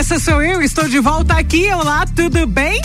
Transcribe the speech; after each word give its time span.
essa 0.00 0.18
sou 0.18 0.40
eu, 0.40 0.62
estou 0.62 0.88
de 0.88 0.98
volta 0.98 1.34
aqui. 1.34 1.70
Olá, 1.74 2.06
tudo 2.16 2.46
bem? 2.46 2.80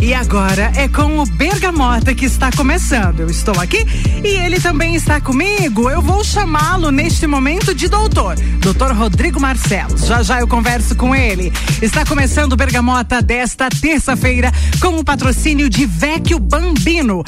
E 0.00 0.14
agora 0.14 0.72
é 0.74 0.88
com 0.88 1.18
o 1.18 1.26
Bergamota 1.26 2.14
que 2.14 2.24
está 2.24 2.50
começando. 2.50 3.20
Eu 3.20 3.28
estou 3.28 3.60
aqui 3.60 3.84
e 4.24 4.28
ele 4.28 4.58
também 4.58 4.94
está 4.94 5.20
comigo. 5.20 5.90
Eu 5.90 6.00
vou 6.00 6.24
chamá-lo 6.24 6.90
neste 6.90 7.26
momento 7.26 7.74
de 7.74 7.86
doutor, 7.86 8.36
doutor 8.60 8.92
Rodrigo 8.92 9.38
Marcelos. 9.38 10.06
Já 10.06 10.22
já 10.22 10.40
eu 10.40 10.48
converso 10.48 10.96
com 10.96 11.14
ele. 11.14 11.52
Está 11.82 12.02
começando 12.06 12.54
o 12.54 12.56
Bergamota 12.56 13.20
desta 13.20 13.68
terça-feira 13.68 14.50
com 14.80 14.96
o 14.96 15.04
patrocínio 15.04 15.68
de 15.68 15.84
Vecchio 15.84 16.38
Bambino 16.38 17.22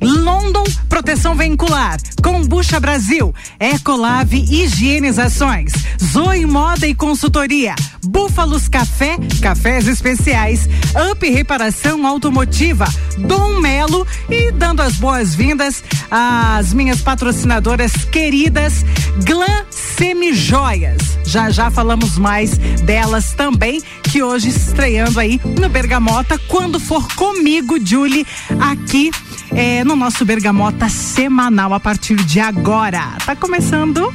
London 0.00 0.64
Proteção 0.88 1.34
Veicular, 1.34 1.98
Combucha 2.22 2.80
Brasil, 2.80 3.34
Ecolave 3.58 4.38
Higienizações, 4.38 5.72
Zoe 6.02 6.46
Moda 6.46 6.86
e 6.86 6.94
Consultoria, 6.94 7.74
Búfalos 8.04 8.68
Café, 8.68 9.18
Cafés 9.40 9.86
Especiais, 9.86 10.68
Up 11.10 11.28
Reparação 11.28 12.06
Automotiva, 12.06 12.86
Dom 13.18 13.60
Melo 13.60 14.06
e 14.28 14.50
dando 14.52 14.80
as 14.80 14.96
boas-vindas 14.96 15.84
às 16.10 16.72
minhas 16.72 17.00
patrocinadoras 17.00 17.92
queridas, 18.04 18.84
Glam 19.24 19.64
Semijoias. 19.70 21.18
Já 21.24 21.50
já 21.50 21.70
falamos 21.70 22.18
mais 22.18 22.58
delas 22.58 23.32
também, 23.32 23.80
que 24.02 24.22
hoje 24.22 24.48
estreando 24.48 25.20
aí 25.20 25.40
no 25.44 25.68
Bergamota, 25.68 26.38
quando 26.48 26.80
for 26.80 27.06
comigo, 27.14 27.78
Julie, 27.84 28.26
aqui 28.58 29.10
é, 29.52 29.84
no 29.84 29.94
nosso 29.94 30.24
Bergamota 30.24 30.88
semanal 30.88 31.74
a 31.74 31.80
partir 31.80 32.16
de 32.16 32.40
agora. 32.40 33.16
Tá 33.24 33.36
começando. 33.36 34.12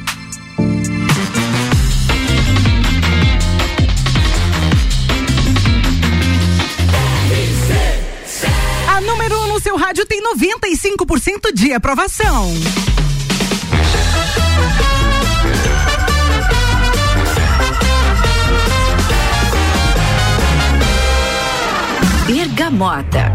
Rádio 9.86 10.04
tem 10.04 10.20
95% 10.20 11.54
de 11.54 11.72
aprovação. 11.72 12.52
Bergamota. 22.26 23.30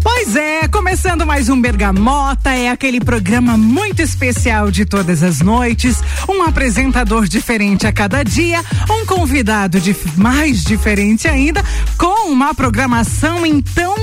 Pois 0.00 0.36
é, 0.36 0.68
começando 0.68 1.26
mais 1.26 1.48
um 1.48 1.60
Bergamota, 1.60 2.50
é 2.50 2.70
aquele 2.70 3.00
programa 3.00 3.58
muito 3.58 4.00
especial 4.00 4.70
de 4.70 4.84
todas 4.84 5.24
as 5.24 5.40
noites, 5.40 5.96
um 6.28 6.44
apresentador 6.44 7.26
diferente 7.26 7.88
a 7.88 7.92
cada 7.92 8.22
dia, 8.22 8.62
um 8.88 9.04
convidado 9.04 9.80
de 9.80 9.96
mais 10.16 10.62
diferente 10.62 11.26
ainda, 11.26 11.64
com 11.96 12.30
uma 12.30 12.54
programação 12.54 13.44
então 13.44 13.96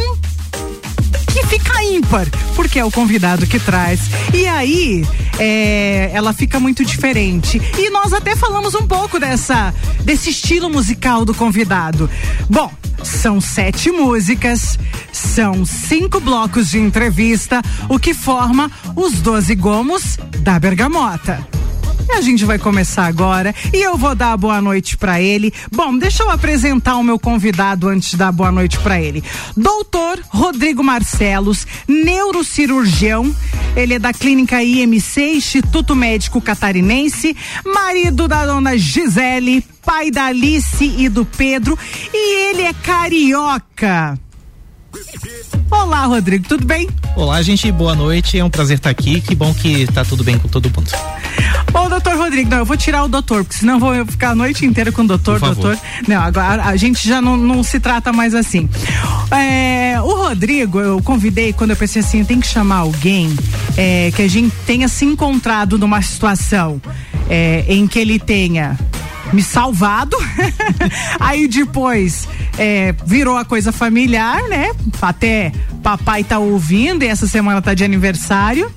fica 1.45 1.83
ímpar, 1.83 2.27
porque 2.55 2.79
é 2.79 2.85
o 2.85 2.91
convidado 2.91 3.45
que 3.47 3.59
traz. 3.59 4.01
E 4.33 4.47
aí, 4.47 5.05
é, 5.39 6.11
ela 6.13 6.33
fica 6.33 6.59
muito 6.59 6.83
diferente. 6.83 7.61
E 7.77 7.89
nós 7.89 8.13
até 8.13 8.35
falamos 8.35 8.75
um 8.75 8.87
pouco 8.87 9.19
dessa 9.19 9.73
desse 10.01 10.29
estilo 10.29 10.69
musical 10.69 11.25
do 11.25 11.33
convidado. 11.33 12.09
Bom, 12.49 12.71
são 13.03 13.39
sete 13.39 13.91
músicas, 13.91 14.77
são 15.11 15.65
cinco 15.65 16.19
blocos 16.19 16.71
de 16.71 16.79
entrevista, 16.79 17.61
o 17.89 17.99
que 17.99 18.13
forma 18.13 18.71
os 18.95 19.13
doze 19.21 19.55
gomos 19.55 20.17
da 20.39 20.59
Bergamota. 20.59 21.54
A 22.15 22.21
gente 22.21 22.45
vai 22.45 22.57
começar 22.57 23.05
agora 23.07 23.53
e 23.73 23.83
eu 23.83 23.97
vou 23.97 24.15
dar 24.15 24.37
boa 24.37 24.61
noite 24.61 24.95
para 24.95 25.19
ele. 25.19 25.53
Bom, 25.69 25.97
deixa 25.97 26.23
eu 26.23 26.29
apresentar 26.29 26.95
o 26.95 27.03
meu 27.03 27.19
convidado 27.19 27.89
antes 27.89 28.11
de 28.11 28.15
dar 28.15 28.31
boa 28.31 28.53
noite 28.53 28.79
para 28.79 29.01
ele. 29.01 29.21
Doutor 29.55 30.21
Rodrigo 30.29 30.81
Marcelos, 30.81 31.67
neurocirurgião. 31.85 33.35
Ele 33.75 33.95
é 33.95 33.99
da 33.99 34.13
clínica 34.13 34.63
IMC, 34.63 35.35
Instituto 35.35 35.93
Médico 35.93 36.39
Catarinense, 36.39 37.35
marido 37.65 38.29
da 38.29 38.45
dona 38.45 38.77
Gisele, 38.77 39.61
pai 39.85 40.09
da 40.09 40.27
Alice 40.27 40.85
e 40.97 41.09
do 41.09 41.25
Pedro, 41.25 41.77
e 42.13 42.49
ele 42.49 42.61
é 42.61 42.71
carioca. 42.71 44.17
Olá, 45.69 46.05
Rodrigo, 46.05 46.47
tudo 46.47 46.65
bem? 46.65 46.89
Olá, 47.15 47.41
gente, 47.41 47.69
boa 47.71 47.93
noite. 47.95 48.39
É 48.39 48.43
um 48.43 48.49
prazer 48.49 48.77
estar 48.77 48.89
aqui. 48.89 49.19
Que 49.19 49.35
bom 49.35 49.53
que 49.53 49.85
tá 49.87 50.05
tudo 50.05 50.23
bem 50.23 50.37
com 50.37 50.47
todo 50.47 50.69
mundo. 50.69 50.89
Ô, 51.73 51.84
doutor 51.95 52.17
Rodrigo, 52.17 52.49
não, 52.49 52.57
eu 52.57 52.65
vou 52.65 52.75
tirar 52.75 53.03
o 53.03 53.07
doutor, 53.07 53.43
porque 53.43 53.57
senão 53.57 53.75
eu 53.75 53.79
vou 53.79 54.05
ficar 54.05 54.31
a 54.31 54.35
noite 54.35 54.65
inteira 54.65 54.91
com 54.91 55.03
o 55.03 55.07
doutor, 55.07 55.39
doutor. 55.39 55.79
Não, 56.07 56.21
agora 56.21 56.63
a 56.63 56.75
gente 56.75 57.07
já 57.07 57.21
não, 57.21 57.37
não 57.37 57.63
se 57.63 57.79
trata 57.79 58.11
mais 58.11 58.35
assim. 58.35 58.69
É, 59.31 59.97
o 60.01 60.13
Rodrigo, 60.13 60.79
eu 60.79 61.01
convidei 61.01 61.53
quando 61.53 61.71
eu 61.71 61.77
pensei 61.77 62.01
assim, 62.01 62.23
tem 62.25 62.39
que 62.39 62.47
chamar 62.47 62.77
alguém 62.77 63.33
é, 63.77 64.11
que 64.13 64.21
a 64.21 64.27
gente 64.27 64.53
tenha 64.65 64.87
se 64.89 65.05
encontrado 65.05 65.77
numa 65.77 66.01
situação 66.01 66.81
é, 67.29 67.63
em 67.67 67.87
que 67.87 67.97
ele 67.97 68.19
tenha 68.19 68.77
me 69.31 69.41
salvado. 69.41 70.17
Aí 71.19 71.47
depois 71.47 72.27
é, 72.57 72.93
virou 73.05 73.37
a 73.37 73.45
coisa 73.45 73.71
familiar, 73.71 74.43
né? 74.49 74.71
Até 75.01 75.53
papai 75.81 76.25
tá 76.25 76.39
ouvindo 76.39 77.03
e 77.03 77.07
essa 77.07 77.25
semana 77.25 77.61
tá 77.61 77.73
de 77.73 77.85
aniversário. 77.85 78.69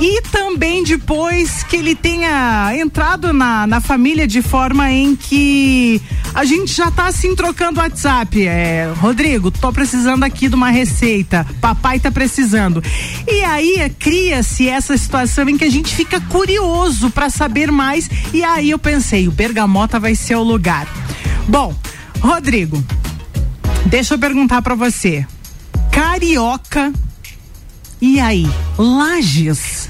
E 0.00 0.20
também 0.22 0.84
depois 0.84 1.62
que 1.62 1.76
ele 1.76 1.94
tenha 1.94 2.70
entrado 2.76 3.32
na, 3.32 3.66
na 3.66 3.80
família 3.80 4.26
de 4.26 4.42
forma 4.42 4.90
em 4.90 5.16
que 5.16 6.02
a 6.34 6.44
gente 6.44 6.74
já 6.74 6.90
tá 6.90 7.06
assim 7.06 7.34
trocando 7.34 7.80
WhatsApp. 7.80 8.46
É, 8.46 8.92
Rodrigo, 8.98 9.50
tô 9.50 9.72
precisando 9.72 10.22
aqui 10.22 10.48
de 10.48 10.54
uma 10.54 10.70
receita. 10.70 11.46
Papai 11.60 11.98
tá 11.98 12.10
precisando. 12.10 12.82
E 13.26 13.42
aí 13.44 13.76
é, 13.76 13.88
cria-se 13.88 14.68
essa 14.68 14.96
situação 14.98 15.48
em 15.48 15.56
que 15.56 15.64
a 15.64 15.70
gente 15.70 15.94
fica 15.94 16.20
curioso 16.20 17.10
para 17.10 17.30
saber 17.30 17.72
mais. 17.72 18.10
E 18.34 18.44
aí 18.44 18.70
eu 18.70 18.78
pensei, 18.78 19.26
o 19.26 19.32
Bergamota 19.32 19.98
vai 19.98 20.14
ser 20.14 20.36
o 20.36 20.42
lugar. 20.42 20.86
Bom, 21.48 21.74
Rodrigo, 22.20 22.84
deixa 23.86 24.14
eu 24.14 24.18
perguntar 24.18 24.60
para 24.60 24.74
você. 24.74 25.26
Carioca 25.90 26.92
e 28.00 28.20
aí, 28.20 28.48
Lages? 28.78 29.88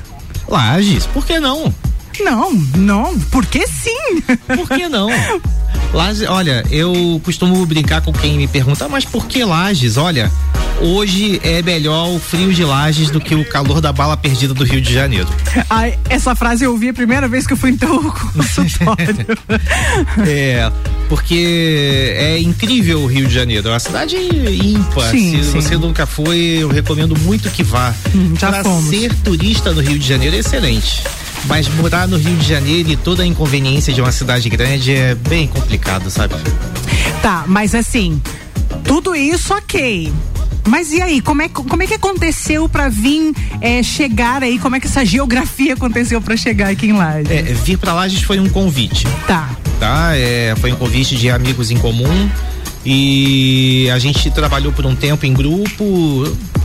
Lages, 0.48 1.06
por 1.06 1.26
que 1.26 1.40
não? 1.40 1.74
Não, 2.20 2.52
não, 2.76 3.18
porque 3.30 3.66
sim. 3.66 4.22
Por 4.46 4.68
que 4.68 4.88
não? 4.88 5.08
Lages, 5.92 6.28
olha, 6.28 6.64
eu 6.70 7.20
costumo 7.24 7.64
brincar 7.66 8.02
com 8.02 8.12
quem 8.12 8.36
me 8.36 8.46
pergunta, 8.46 8.88
mas 8.88 9.04
por 9.04 9.26
que 9.26 9.44
Lages? 9.44 9.96
Olha, 9.96 10.30
hoje 10.80 11.40
é 11.42 11.62
melhor 11.62 12.08
o 12.08 12.18
frio 12.18 12.52
de 12.52 12.64
Lages 12.64 13.10
do 13.10 13.20
que 13.20 13.34
o 13.34 13.44
calor 13.44 13.80
da 13.80 13.92
bala 13.92 14.16
perdida 14.16 14.52
do 14.54 14.64
Rio 14.64 14.80
de 14.80 14.92
Janeiro. 14.92 15.28
Ai, 15.70 15.98
essa 16.08 16.34
frase 16.34 16.64
eu 16.64 16.72
ouvi 16.72 16.88
a 16.88 16.94
primeira 16.94 17.26
vez 17.28 17.46
que 17.46 17.52
eu 17.52 17.56
fui 17.56 17.70
em 17.72 17.76
teu 17.76 18.02
consultório. 18.12 19.26
é, 20.26 20.70
porque 21.08 22.14
é 22.16 22.38
incrível 22.40 23.00
o 23.02 23.06
Rio 23.06 23.26
de 23.26 23.34
Janeiro, 23.34 23.68
é 23.68 23.72
uma 23.72 23.78
cidade 23.78 24.16
ímpar. 24.16 25.10
Sim, 25.10 25.42
Se 25.42 25.52
sim. 25.52 25.60
você 25.60 25.76
nunca 25.76 26.06
foi, 26.06 26.38
eu 26.60 26.68
recomendo 26.68 27.16
muito 27.20 27.50
que 27.50 27.62
vá. 27.62 27.94
Hum, 28.14 28.34
já 28.38 28.50
Para 28.50 28.64
fomos. 28.64 28.90
ser 28.90 29.14
turista 29.16 29.72
no 29.72 29.80
Rio 29.80 29.98
de 29.98 30.06
Janeiro 30.06 30.36
é 30.36 30.40
excelente. 30.40 31.02
Mas 31.44 31.68
morar 31.68 32.08
no 32.08 32.16
Rio 32.16 32.34
de 32.36 32.48
Janeiro 32.48 32.90
e 32.90 32.96
toda 32.96 33.22
a 33.22 33.26
inconveniência 33.26 33.92
de 33.92 34.00
uma 34.00 34.10
cidade 34.10 34.48
grande 34.48 34.92
é 34.92 35.14
bem 35.14 35.46
complicado, 35.46 36.10
sabe? 36.10 36.34
Tá, 37.22 37.44
mas 37.46 37.74
assim, 37.74 38.20
tudo 38.84 39.14
isso 39.14 39.54
ok. 39.54 40.12
Mas 40.66 40.92
e 40.92 41.00
aí, 41.00 41.20
como 41.20 41.42
é, 41.42 41.48
como 41.48 41.82
é 41.82 41.86
que 41.86 41.94
aconteceu 41.94 42.68
para 42.68 42.88
vir 42.88 43.32
é, 43.60 43.82
chegar 43.82 44.42
aí? 44.42 44.58
Como 44.58 44.76
é 44.76 44.80
que 44.80 44.86
essa 44.86 45.04
geografia 45.04 45.74
aconteceu 45.74 46.20
para 46.20 46.36
chegar 46.36 46.70
aqui 46.70 46.86
em 46.86 46.92
Lages? 46.92 47.30
É, 47.30 47.42
vir 47.42 47.78
para 47.78 47.92
Lages 47.94 48.22
foi 48.22 48.38
um 48.38 48.48
convite. 48.48 49.06
Tá. 49.26 49.50
Tá, 49.78 50.16
é, 50.16 50.54
foi 50.56 50.72
um 50.72 50.76
convite 50.76 51.16
de 51.16 51.30
amigos 51.30 51.70
em 51.70 51.78
comum 51.78 52.30
e 52.84 53.88
a 53.92 53.98
gente 53.98 54.30
trabalhou 54.30 54.72
por 54.72 54.86
um 54.86 54.94
tempo 54.94 55.26
em 55.26 55.32
grupo. 55.32 55.84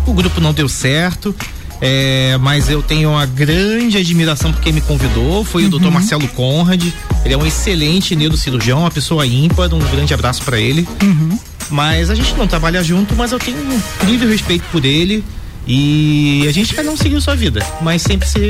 O 0.05 0.13
grupo 0.13 0.41
não 0.41 0.53
deu 0.53 0.67
certo. 0.67 1.35
É, 1.83 2.37
mas 2.39 2.69
eu 2.69 2.83
tenho 2.83 3.09
uma 3.09 3.25
grande 3.25 3.97
admiração 3.97 4.53
por 4.53 4.61
quem 4.61 4.71
me 4.71 4.81
convidou, 4.81 5.43
foi 5.43 5.63
uhum. 5.65 5.75
o 5.75 5.79
Dr. 5.79 5.89
Marcelo 5.89 6.27
Conrad. 6.27 6.83
Ele 7.25 7.33
é 7.33 7.37
um 7.37 7.45
excelente 7.45 8.15
neurocirurgião, 8.15 8.81
uma 8.81 8.91
pessoa 8.91 9.25
ímpar, 9.25 9.73
um 9.73 9.79
grande 9.79 10.13
abraço 10.13 10.43
para 10.43 10.59
ele. 10.59 10.87
Uhum. 11.01 11.39
Mas 11.69 12.09
a 12.09 12.15
gente 12.15 12.33
não 12.35 12.47
trabalha 12.47 12.83
junto, 12.83 13.15
mas 13.15 13.31
eu 13.31 13.39
tenho 13.39 13.57
um 13.57 13.75
incrível 13.75 14.29
respeito 14.29 14.63
por 14.71 14.83
ele 14.83 15.23
e 15.67 16.45
a 16.47 16.51
gente 16.51 16.73
cada 16.73 16.89
um 16.89 16.97
seguiu 16.97 17.21
sua 17.21 17.35
vida, 17.35 17.65
mas 17.81 18.01
sempre 18.01 18.27
se 18.27 18.49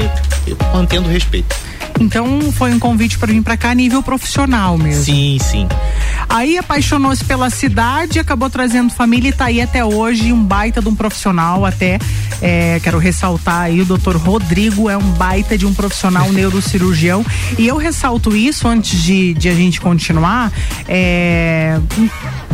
mantendo 0.73 1.09
respeito. 1.09 1.55
Então 1.99 2.51
foi 2.51 2.73
um 2.73 2.79
convite 2.79 3.17
para 3.17 3.31
vir 3.31 3.41
para 3.41 3.57
cá 3.57 3.71
a 3.71 3.75
nível 3.75 4.01
profissional 4.01 4.77
mesmo. 4.77 5.03
Sim, 5.03 5.37
sim. 5.39 5.67
Aí 6.27 6.57
apaixonou-se 6.57 7.23
pela 7.23 7.49
cidade, 7.49 8.19
acabou 8.19 8.49
trazendo 8.49 8.91
família 8.93 9.29
e 9.29 9.33
tá 9.33 9.45
aí 9.45 9.61
até 9.61 9.83
hoje, 9.83 10.31
um 10.31 10.43
baita 10.43 10.81
de 10.81 10.87
um 10.87 10.95
profissional 10.95 11.65
até. 11.65 11.99
É, 12.41 12.79
quero 12.81 12.97
ressaltar 12.97 13.61
aí, 13.61 13.81
o 13.81 13.85
doutor 13.85 14.15
Rodrigo 14.15 14.89
é 14.89 14.97
um 14.97 15.11
baita 15.11 15.57
de 15.57 15.65
um 15.65 15.73
profissional 15.73 16.31
neurocirurgião. 16.33 17.25
E 17.57 17.67
eu 17.67 17.77
ressalto 17.77 18.35
isso 18.35 18.67
antes 18.67 19.01
de, 19.03 19.33
de 19.33 19.49
a 19.49 19.53
gente 19.53 19.81
continuar. 19.81 20.51
É, 20.87 21.79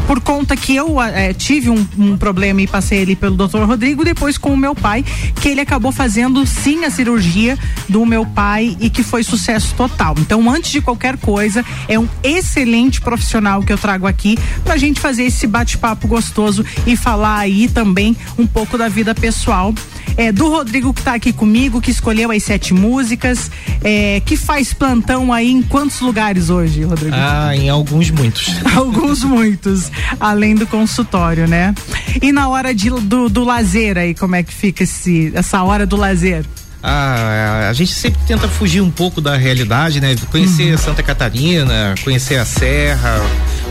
por 0.08 0.22
conta 0.22 0.56
que 0.56 0.74
eu 0.74 1.02
é, 1.02 1.34
tive 1.34 1.70
um, 1.70 1.86
um, 1.98 2.18
problema 2.18 2.62
e 2.62 2.68
passei 2.68 3.02
ali 3.02 3.16
pelo 3.16 3.36
doutor 3.36 3.68
Rodrigo, 3.68 4.06
depois 4.06 4.38
com 4.38 4.54
o 4.54 4.58
meu 4.58 4.74
pai, 4.74 5.04
que 5.42 5.50
ele 5.50 5.60
acabou 5.60 5.92
fazendo 5.92 6.46
sim 6.46 6.86
a 6.86 6.90
cirurgia 6.90 7.58
do 7.90 8.06
meu 8.06 8.26
pai 8.26 8.78
e 8.80 8.90
que 8.90 9.04
foi 9.04 9.22
sucesso 9.28 9.74
total. 9.76 10.16
Então, 10.20 10.50
antes 10.50 10.72
de 10.72 10.82
qualquer 10.82 11.18
coisa, 11.18 11.64
é 11.88 12.00
um 12.00 12.08
excelente 12.24 13.02
profissional 13.02 13.62
que 13.62 13.72
eu 13.72 13.78
trago 13.78 14.08
aqui 14.08 14.38
pra 14.64 14.78
gente 14.78 15.00
fazer 15.00 15.24
esse 15.24 15.46
bate-papo 15.46 16.08
gostoso 16.08 16.66
e 16.86 16.96
falar 16.96 17.40
aí 17.40 17.68
também 17.68 18.16
um 18.38 18.48
pouco 18.48 18.78
da 18.78 18.88
vida 18.88 19.14
pessoal 19.14 19.74
é, 20.18 20.32
do 20.32 20.50
Rodrigo 20.50 20.94
que 20.94 21.00
está 21.00 21.14
aqui 21.14 21.32
comigo, 21.32 21.80
que 21.80 21.92
escolheu 21.92 22.32
as 22.32 22.44
sete 22.44 22.74
músicas, 22.74 23.52
é, 23.84 24.20
que 24.26 24.36
faz 24.36 24.74
plantão 24.74 25.32
aí 25.32 25.52
em 25.52 25.62
quantos 25.62 26.02
lugares 26.02 26.50
hoje, 26.50 26.84
Rodrigo? 26.84 27.16
Ah, 27.16 27.56
em 27.56 27.70
alguns 27.70 28.10
muitos. 28.10 28.56
alguns 28.76 29.24
muitos, 29.24 29.92
além 30.20 30.56
do 30.56 30.66
consultório, 30.66 31.48
né? 31.48 31.74
E 32.22 32.32
na 32.32 32.50
hora 32.50 32.74
de, 32.74 32.90
do, 32.90 33.30
do 33.30 33.44
lazer 33.44 33.98
aí, 33.98 34.16
como 34.16 34.36
é 34.36 34.42
que 34.42 34.54
fica 34.54 34.84
esse, 34.84 35.32
essa 35.36 35.62
hora 35.62 35.86
do 35.86 35.96
lazer? 35.96 36.44
Ah, 36.82 37.68
a 37.70 37.74
gente 37.74 37.94
sempre 37.94 38.20
tenta 38.28 38.48
fugir 38.48 38.82
um 38.82 38.92
pouco 38.92 39.20
da 39.20 39.36
realidade, 39.36 40.00
né? 40.00 40.16
Conhecer 40.32 40.72
uhum. 40.72 40.78
Santa 40.78 41.02
Catarina, 41.02 41.96
conhecer 42.04 42.38
a 42.38 42.46
Serra, 42.46 43.22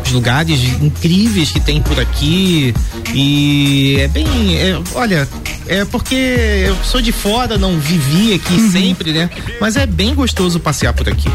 os 0.04 0.12
lugares 0.12 0.60
incríveis 0.80 1.50
que 1.50 1.60
tem 1.60 1.80
por 1.80 1.98
aqui. 2.00 2.74
E 3.14 3.96
é 4.00 4.08
bem. 4.08 4.26
É, 4.56 4.78
olha, 4.94 5.28
é 5.66 5.84
porque 5.84 6.14
eu 6.14 6.76
sou 6.84 7.00
de 7.00 7.12
fora, 7.12 7.56
não 7.56 7.78
vivi 7.78 8.34
aqui 8.34 8.54
uhum. 8.54 8.70
sempre, 8.70 9.12
né? 9.12 9.30
Mas 9.60 9.76
é 9.76 9.86
bem 9.86 10.14
gostoso 10.14 10.58
passear 10.58 10.92
por 10.92 11.08
aqui. 11.08 11.28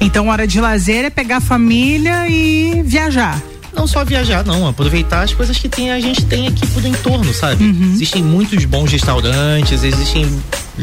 Então, 0.00 0.28
hora 0.28 0.46
de 0.46 0.60
lazer 0.60 1.04
é 1.04 1.10
pegar 1.10 1.36
a 1.36 1.40
família 1.40 2.28
e 2.28 2.82
viajar 2.84 3.40
não 3.74 3.86
só 3.86 4.04
viajar, 4.04 4.44
não, 4.44 4.66
aproveitar 4.66 5.22
as 5.22 5.32
coisas 5.32 5.56
que 5.56 5.68
tem, 5.68 5.90
a 5.90 6.00
gente 6.00 6.24
tem 6.24 6.46
aqui 6.46 6.66
por 6.68 6.84
entorno, 6.84 7.32
sabe? 7.32 7.64
Uhum. 7.64 7.92
Existem 7.92 8.22
muitos 8.22 8.64
bons 8.64 8.90
restaurantes, 8.90 9.82
existem 9.82 10.26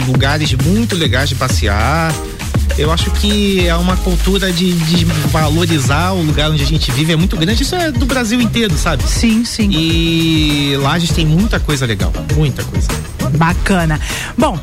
lugares 0.08 0.54
muito 0.54 0.96
legais 0.96 1.30
de 1.30 1.36
passear. 1.36 2.14
Eu 2.78 2.92
acho 2.92 3.12
que 3.12 3.68
é 3.68 3.76
uma 3.76 3.98
cultura 3.98 4.52
de, 4.52 4.72
de, 4.72 5.06
valorizar 5.32 6.14
o 6.14 6.22
lugar 6.22 6.50
onde 6.50 6.64
a 6.64 6.66
gente 6.66 6.92
vive 6.92 7.12
é 7.12 7.16
muito 7.16 7.36
grande. 7.36 7.64
Isso 7.64 7.76
é 7.76 7.92
do 7.92 8.06
Brasil 8.06 8.40
inteiro, 8.40 8.78
sabe? 8.78 9.04
Sim, 9.04 9.44
sim. 9.44 9.70
E 9.72 10.78
Lages 10.78 11.12
tem 11.12 11.26
muita 11.26 11.60
coisa 11.60 11.86
legal, 11.86 12.14
muita 12.36 12.64
coisa. 12.64 12.88
Bacana. 13.38 14.00
Bom, 14.38 14.58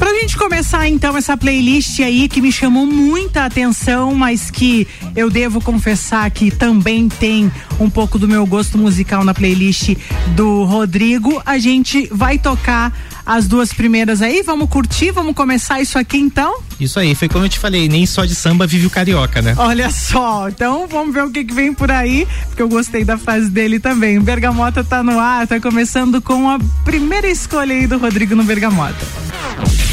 Pra 0.00 0.14
gente 0.14 0.34
começar 0.34 0.88
então 0.88 1.14
essa 1.14 1.36
playlist 1.36 2.00
aí 2.00 2.26
que 2.26 2.40
me 2.40 2.50
chamou 2.50 2.86
muita 2.86 3.44
atenção, 3.44 4.14
mas 4.14 4.50
que 4.50 4.88
eu 5.14 5.28
devo 5.28 5.60
confessar 5.60 6.30
que 6.30 6.50
também 6.50 7.06
tem 7.06 7.52
um 7.78 7.90
pouco 7.90 8.18
do 8.18 8.26
meu 8.26 8.46
gosto 8.46 8.78
musical 8.78 9.22
na 9.22 9.34
playlist 9.34 9.90
do 10.28 10.64
Rodrigo, 10.64 11.42
a 11.44 11.58
gente 11.58 12.08
vai 12.10 12.38
tocar 12.38 12.98
as 13.26 13.46
duas 13.46 13.74
primeiras 13.74 14.22
aí, 14.22 14.42
vamos 14.42 14.70
curtir, 14.70 15.10
vamos 15.10 15.34
começar 15.34 15.82
isso 15.82 15.98
aqui 15.98 16.16
então? 16.16 16.62
Isso 16.80 16.98
aí, 16.98 17.14
foi 17.14 17.28
como 17.28 17.44
eu 17.44 17.48
te 17.50 17.58
falei, 17.58 17.86
nem 17.86 18.06
só 18.06 18.24
de 18.24 18.34
samba 18.34 18.66
vive 18.66 18.86
o 18.86 18.90
carioca, 18.90 19.42
né? 19.42 19.54
Olha 19.58 19.90
só, 19.90 20.48
então 20.48 20.88
vamos 20.88 21.12
ver 21.12 21.24
o 21.24 21.30
que, 21.30 21.44
que 21.44 21.52
vem 21.52 21.74
por 21.74 21.90
aí, 21.90 22.26
porque 22.46 22.62
eu 22.62 22.68
gostei 22.70 23.04
da 23.04 23.18
frase 23.18 23.50
dele 23.50 23.78
também. 23.78 24.16
O 24.16 24.22
Bergamota 24.22 24.82
tá 24.82 25.02
no 25.02 25.20
ar, 25.20 25.46
tá 25.46 25.60
começando 25.60 26.22
com 26.22 26.48
a 26.48 26.58
primeira 26.86 27.28
escolha 27.28 27.74
aí 27.74 27.86
do 27.86 27.98
Rodrigo 27.98 28.34
no 28.34 28.44
Bergamota. 28.44 28.96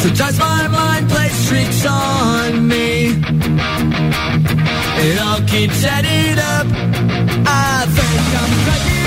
Sometimes 0.00 0.38
my 0.38 0.68
mind 0.68 1.08
plays 1.10 1.48
tricks 1.48 1.84
on 1.86 2.68
me. 2.68 3.14
It 5.00 5.18
all 5.20 5.40
keeps 5.46 5.84
adding 5.84 6.38
up. 6.38 6.66
I 7.46 7.86
think 7.96 8.20
I'm 8.40 8.52
cracking 8.64 8.97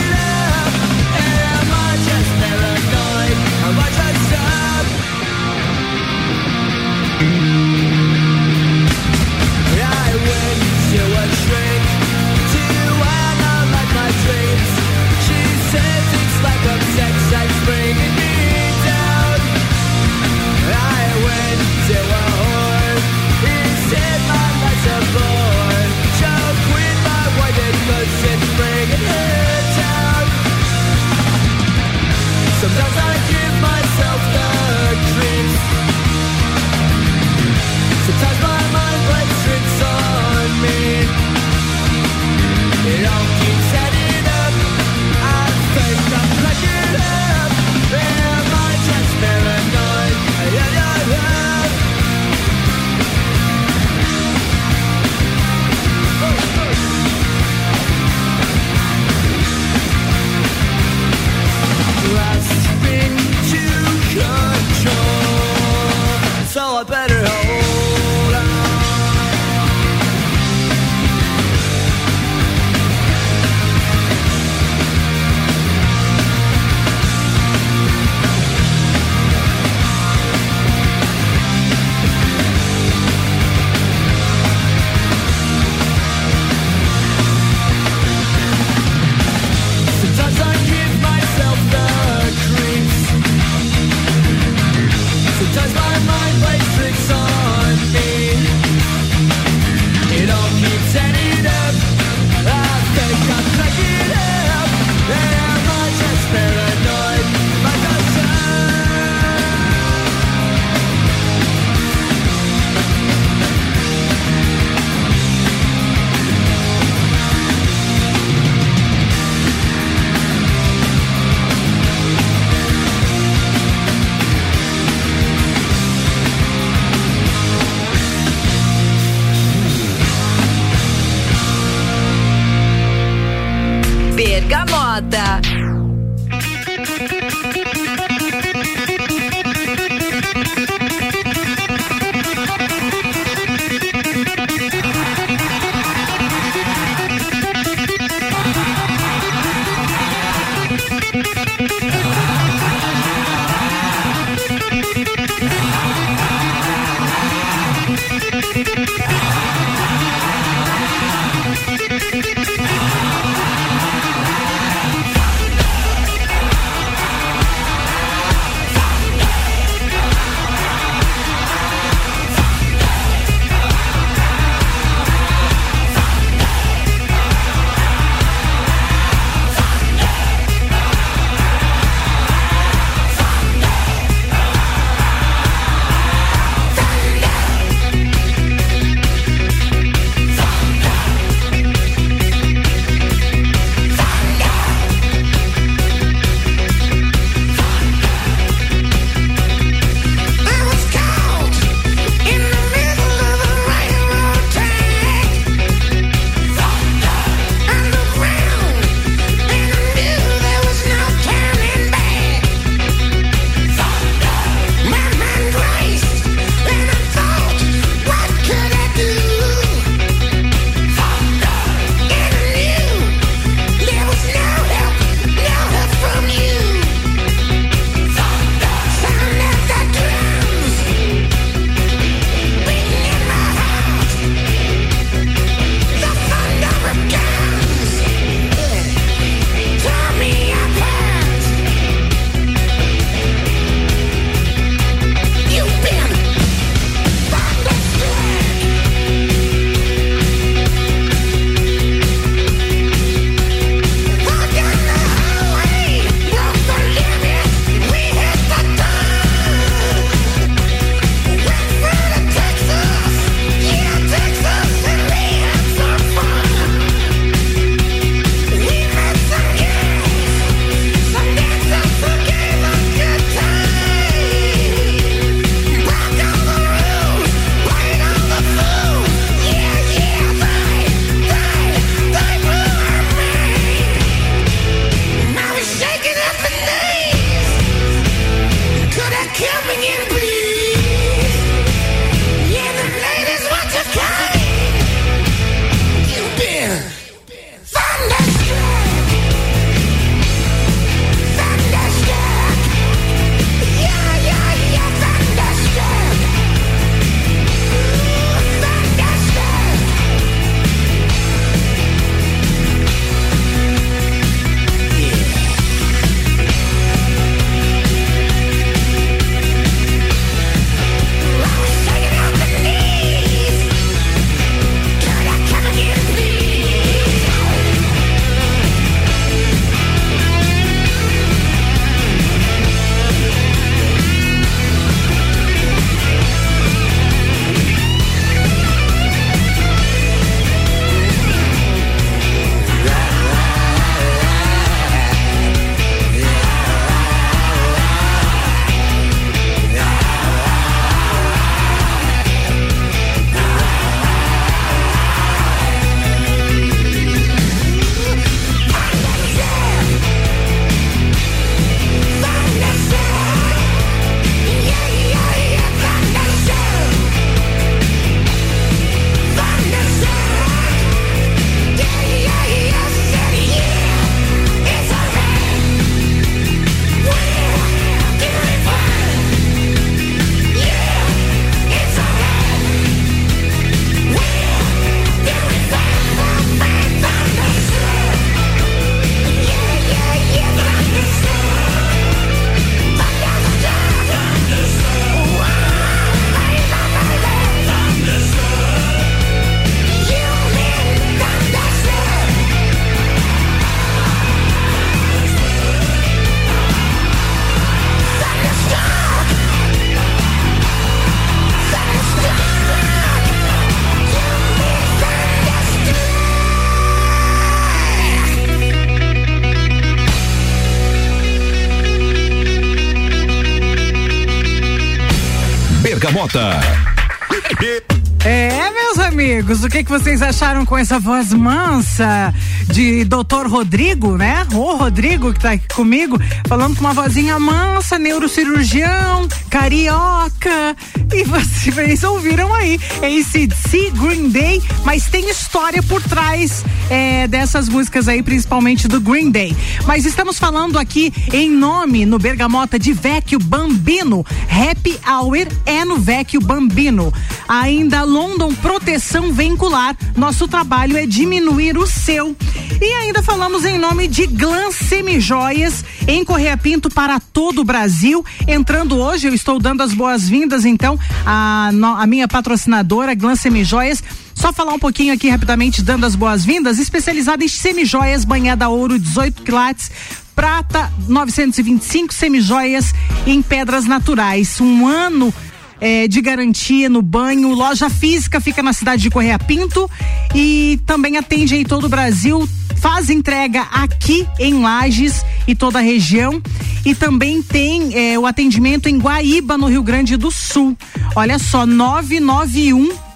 que, 429.92 430.00
vocês 430.00 430.22
acharam 430.22 430.66
com 430.66 430.78
essa 430.78 430.98
voz 431.00 431.34
mansa 431.34 432.34
de 432.68 433.04
doutor 433.04 433.48
Rodrigo, 433.48 434.16
né? 434.16 434.48
O 434.54 434.78
Rodrigo 434.78 435.34
que 435.34 435.40
tá 435.40 435.52
aqui 435.52 435.68
comigo, 435.74 436.18
falando 436.48 436.76
com 436.76 436.82
uma 436.82 436.94
vozinha 436.94 437.38
mansa, 437.38 438.00
neurocirurgião, 438.00 439.28
carioca. 439.50 440.76
E 441.14 441.24
vocês 441.28 442.04
ouviram 442.04 442.54
aí, 442.54 442.80
ACDC, 442.98 443.92
Green 443.92 444.30
Day, 444.30 444.62
mas 444.86 445.08
tem 445.08 445.30
história 445.30 445.84
por 445.84 446.02
trás 446.04 446.64
é, 446.92 447.26
dessas 447.26 447.70
músicas 447.70 448.10
aí, 448.10 448.22
principalmente 448.22 448.86
do 448.86 449.00
Green 449.00 449.32
Day. 449.32 449.56
Mas 449.88 450.06
estamos 450.06 450.38
falando 450.38 450.78
aqui 450.78 451.14
em 451.32 451.50
nome 451.50 452.06
no 452.06 452.20
Bergamota 452.20 452.78
de 452.78 452.92
Vecchio 452.92 453.40
Bambino. 453.40 454.26
Happy 454.50 455.00
Hour 455.08 455.48
é 455.66 455.86
no 455.86 455.98
Vecchio 455.98 456.42
Bambino. 456.42 457.14
Ainda 457.48 458.04
London 458.04 458.54
Proteção 458.56 459.32
Veicular. 459.32 459.96
Nosso 460.18 460.50
trabalho 460.50 460.98
é 460.98 461.06
diminuir 461.06 461.78
o 461.78 461.88
seu. 461.88 462.36
E 462.82 462.94
ainda 462.94 463.24
falamos 463.24 463.64
em 463.64 463.78
nome 463.78 464.08
de 464.10 464.28
Glam 464.28 464.72
Semijoias, 464.72 465.86
em 466.06 466.26
Correia 466.26 466.58
Pinto 466.58 466.90
para 466.90 467.22
todo 467.22 467.62
o 467.62 467.64
Brasil. 467.64 468.26
Entrando 468.46 468.98
hoje, 468.98 469.28
eu 469.28 469.34
estou 469.34 469.60
dando 469.60 469.82
as 469.82 469.94
boas-vindas, 469.94 470.66
então, 470.66 471.00
a, 471.26 471.72
a 472.00 472.08
minha 472.08 472.28
patrocinadora, 472.28 473.16
Glam 473.16 473.36
Semijoias. 473.36 474.04
Só 474.42 474.52
falar 474.52 474.74
um 474.74 474.80
pouquinho 474.80 475.14
aqui 475.14 475.30
rapidamente, 475.30 475.84
dando 475.84 476.04
as 476.04 476.16
boas-vindas, 476.16 476.80
especializada 476.80 477.46
em 477.46 477.48
semijoias, 477.48 478.26
banhada 478.26 478.68
ouro, 478.70 478.98
18 478.98 479.44
quilates, 479.44 479.92
prata 480.36 480.92
925 481.08 482.12
semijoias 482.12 482.92
em 483.28 483.40
pedras 483.40 483.86
naturais. 483.86 484.60
Um 484.60 484.88
ano 484.88 485.32
é, 485.80 486.08
de 486.08 486.20
garantia 486.22 486.90
no 486.90 487.04
banho. 487.04 487.54
Loja 487.54 487.88
física 487.88 488.42
fica 488.42 488.64
na 488.64 488.74
cidade 488.74 489.04
de 489.04 489.12
Correia 489.12 489.38
Pinto 489.38 489.88
e 490.34 490.80
também 490.88 491.18
atende 491.18 491.56
em 491.56 491.64
todo 491.64 491.86
o 491.86 491.90
Brasil. 491.90 492.50
Faz 492.78 493.12
entrega 493.12 493.62
aqui 493.72 494.28
em 494.40 494.60
Lages 494.60 495.24
e 495.48 495.54
toda 495.54 495.78
a 495.78 495.84
região. 495.84 496.42
E 496.84 496.96
também 496.96 497.44
tem 497.44 497.96
é, 497.96 498.18
o 498.18 498.26
atendimento 498.26 498.90
em 498.90 498.98
Guaíba, 498.98 499.56
no 499.56 499.68
Rio 499.68 499.84
Grande 499.84 500.18
do 500.18 500.32
Sul. 500.32 500.76
Olha 501.16 501.38
só, 501.38 501.64
991 501.64 503.11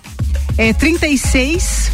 é, 0.58 0.74
36 0.74 1.92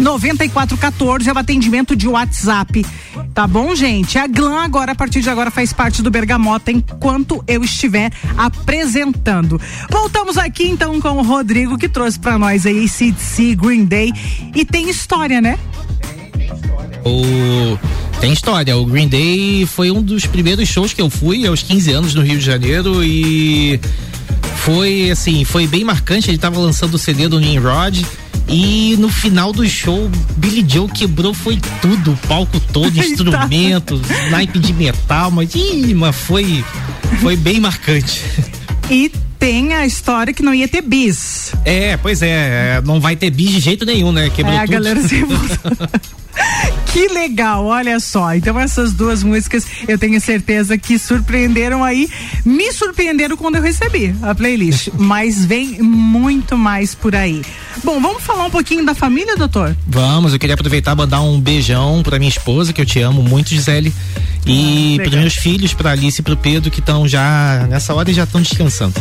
9414 0.00 1.28
é 1.28 1.32
o 1.32 1.38
atendimento 1.38 1.96
de 1.96 2.08
WhatsApp. 2.08 2.84
Tá 3.32 3.46
bom, 3.46 3.74
gente? 3.74 4.18
A 4.18 4.26
Glam 4.26 4.58
agora, 4.58 4.92
a 4.92 4.94
partir 4.94 5.20
de 5.20 5.30
agora, 5.30 5.50
faz 5.50 5.72
parte 5.72 6.02
do 6.02 6.10
Bergamota 6.10 6.70
enquanto 6.70 7.42
eu 7.46 7.64
estiver 7.64 8.12
apresentando. 8.36 9.60
Voltamos 9.90 10.36
aqui 10.36 10.68
então 10.68 11.00
com 11.00 11.16
o 11.16 11.22
Rodrigo 11.22 11.78
que 11.78 11.88
trouxe 11.88 12.18
para 12.18 12.38
nós 12.38 12.66
aí 12.66 12.88
CDC, 12.88 13.54
Green 13.56 13.84
Day. 13.84 14.12
E 14.54 14.64
tem 14.64 14.88
história, 14.88 15.40
né? 15.40 15.58
O... 17.04 17.78
Tem 18.20 18.32
história. 18.32 18.76
O 18.76 18.86
Green 18.86 19.08
Day 19.08 19.66
foi 19.66 19.90
um 19.90 20.02
dos 20.02 20.26
primeiros 20.26 20.68
shows 20.68 20.92
que 20.92 21.02
eu 21.02 21.10
fui 21.10 21.46
aos 21.46 21.62
15 21.62 21.92
anos 21.92 22.14
no 22.14 22.22
Rio 22.22 22.38
de 22.38 22.44
Janeiro 22.44 23.04
e 23.04 23.78
foi 24.64 25.10
assim, 25.10 25.44
foi 25.44 25.66
bem 25.66 25.84
marcante. 25.84 26.30
Ele 26.30 26.38
tava 26.38 26.58
lançando 26.58 26.94
o 26.94 26.98
CD 26.98 27.28
do 27.28 27.38
Nimrod. 27.38 28.04
E 28.48 28.96
no 28.98 29.08
final 29.08 29.52
do 29.52 29.66
show, 29.66 30.10
Billy 30.36 30.64
Joe 30.68 30.88
quebrou 30.88 31.32
foi 31.32 31.58
tudo, 31.80 32.12
o 32.12 32.16
palco 32.28 32.60
todo, 32.72 32.92
instrumentos, 32.98 34.02
naipe 34.30 34.58
de 34.58 34.72
metal, 34.74 35.30
mas, 35.30 35.54
ih, 35.54 35.94
mas 35.94 36.14
foi, 36.14 36.62
foi 37.22 37.36
bem 37.36 37.58
marcante. 37.58 38.22
E 38.90 39.10
tem 39.38 39.72
a 39.72 39.86
história 39.86 40.34
que 40.34 40.42
não 40.42 40.54
ia 40.54 40.68
ter 40.68 40.82
bis. 40.82 41.52
É, 41.64 41.96
pois 41.96 42.20
é, 42.20 42.82
não 42.84 43.00
vai 43.00 43.16
ter 43.16 43.30
bis 43.30 43.50
de 43.50 43.60
jeito 43.60 43.86
nenhum, 43.86 44.12
né? 44.12 44.28
Quebrou 44.28 44.54
é, 44.54 44.60
tudo. 44.60 44.70
a 44.70 44.74
galera 44.74 45.08
se 45.08 45.24
Que 46.94 47.08
legal, 47.08 47.66
olha 47.66 47.98
só. 47.98 48.32
Então 48.36 48.56
essas 48.56 48.92
duas 48.92 49.24
músicas 49.24 49.66
eu 49.88 49.98
tenho 49.98 50.20
certeza 50.20 50.78
que 50.78 50.96
surpreenderam 50.96 51.82
aí, 51.82 52.08
me 52.44 52.72
surpreenderam 52.72 53.36
quando 53.36 53.56
eu 53.56 53.62
recebi 53.62 54.14
a 54.22 54.32
playlist, 54.32 54.90
mas 54.96 55.44
vem 55.44 55.82
muito 55.82 56.56
mais 56.56 56.94
por 56.94 57.16
aí. 57.16 57.42
Bom, 57.82 58.00
vamos 58.00 58.22
falar 58.22 58.44
um 58.44 58.50
pouquinho 58.50 58.86
da 58.86 58.94
família, 58.94 59.36
doutor? 59.36 59.76
Vamos, 59.88 60.32
eu 60.32 60.38
queria 60.38 60.54
aproveitar 60.54 60.92
e 60.92 60.96
mandar 60.96 61.20
um 61.20 61.40
beijão 61.40 62.00
pra 62.04 62.16
minha 62.16 62.28
esposa, 62.28 62.72
que 62.72 62.80
eu 62.80 62.86
te 62.86 63.00
amo 63.00 63.24
muito, 63.24 63.50
Gisele, 63.50 63.92
e 64.46 64.96
ah, 65.00 65.08
para 65.08 65.18
meus 65.18 65.34
filhos, 65.34 65.74
pra 65.74 65.90
Alice 65.90 66.20
e 66.20 66.22
pro 66.22 66.36
Pedro, 66.36 66.70
que 66.70 66.78
estão 66.78 67.08
já 67.08 67.66
nessa 67.68 67.92
hora 67.92 68.08
e 68.08 68.14
já 68.14 68.22
estão 68.22 68.40
descansando. 68.40 68.94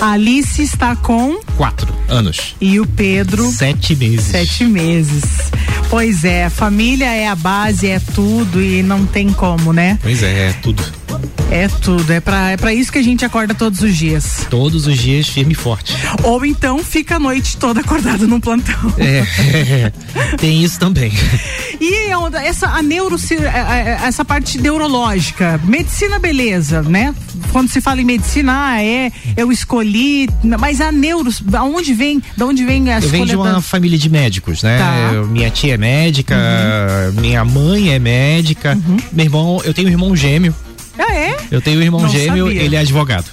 A 0.00 0.12
Alice 0.12 0.62
está 0.62 0.96
com 0.96 1.38
quatro 1.56 1.94
anos. 2.08 2.54
E 2.60 2.80
o 2.80 2.86
Pedro? 2.86 3.46
Sete 3.50 3.94
meses. 3.94 4.24
Sete 4.24 4.64
meses. 4.64 5.22
Pois 5.88 6.24
é, 6.24 6.50
família 6.50 7.14
é 7.14 7.28
a 7.28 7.36
base, 7.36 7.88
é 7.88 8.00
tudo 8.14 8.60
e 8.60 8.82
não 8.82 9.06
tem 9.06 9.32
como, 9.32 9.72
né? 9.72 9.98
Pois 10.02 10.22
é, 10.22 10.48
é 10.48 10.52
tudo. 10.54 10.82
É 11.50 11.68
tudo, 11.68 12.12
é 12.12 12.20
pra, 12.20 12.50
é 12.50 12.56
pra 12.56 12.74
isso 12.74 12.90
que 12.90 12.98
a 12.98 13.02
gente 13.02 13.24
acorda 13.24 13.54
todos 13.54 13.80
os 13.82 13.96
dias. 13.96 14.46
Todos 14.50 14.86
os 14.86 14.98
dias, 14.98 15.28
firme 15.28 15.52
e 15.52 15.54
forte. 15.54 15.94
Ou 16.22 16.44
então 16.44 16.78
fica 16.82 17.16
a 17.16 17.18
noite 17.18 17.56
toda 17.56 17.80
acordado 17.80 18.26
num 18.26 18.40
plantão. 18.40 18.74
É, 18.98 19.22
é 19.48 19.92
tem 20.38 20.62
isso 20.62 20.78
também. 20.78 21.12
E 21.80 22.06
essa, 22.42 22.68
a 22.68 22.82
neuro, 22.82 23.16
é, 23.30 23.90
é, 23.90 24.06
essa 24.06 24.24
parte 24.24 24.58
neurológica, 24.58 25.60
medicina 25.64 26.18
beleza, 26.18 26.82
né? 26.82 27.14
Quando 27.52 27.68
se 27.70 27.80
fala 27.80 28.00
em 28.00 28.04
medicina, 28.04 28.72
ah, 28.72 28.82
é, 28.82 29.12
eu 29.36 29.52
escolhi, 29.52 30.28
mas 30.58 30.80
a 30.80 30.90
neuro, 30.90 31.30
aonde 31.54 31.94
vem, 31.94 32.22
da 32.36 32.46
onde 32.46 32.64
vem 32.64 32.92
a 32.92 32.98
Eu 32.98 33.08
venho 33.08 33.26
de 33.26 33.36
uma 33.36 33.52
da... 33.52 33.60
família 33.60 33.98
de 33.98 34.08
médicos, 34.08 34.62
né? 34.62 34.78
Tá. 34.78 35.22
minha 35.28 35.50
tia 35.50 35.74
é 35.74 35.78
médica, 35.78 36.34
uhum. 36.34 37.20
minha 37.20 37.44
mãe 37.44 37.90
é 37.90 37.98
médica, 37.98 38.74
uhum. 38.74 38.96
meu 39.12 39.24
irmão, 39.24 39.60
eu 39.64 39.72
tenho 39.72 39.88
um 39.88 39.90
irmão 39.90 40.16
gêmeo 40.16 40.54
ah, 40.98 41.14
é? 41.14 41.36
Eu 41.50 41.60
tenho 41.60 41.78
um 41.78 41.82
irmão 41.82 42.00
Não 42.00 42.08
gêmeo, 42.08 42.46
sabia. 42.46 42.62
ele 42.62 42.76
é 42.76 42.78
advogado. 42.80 43.26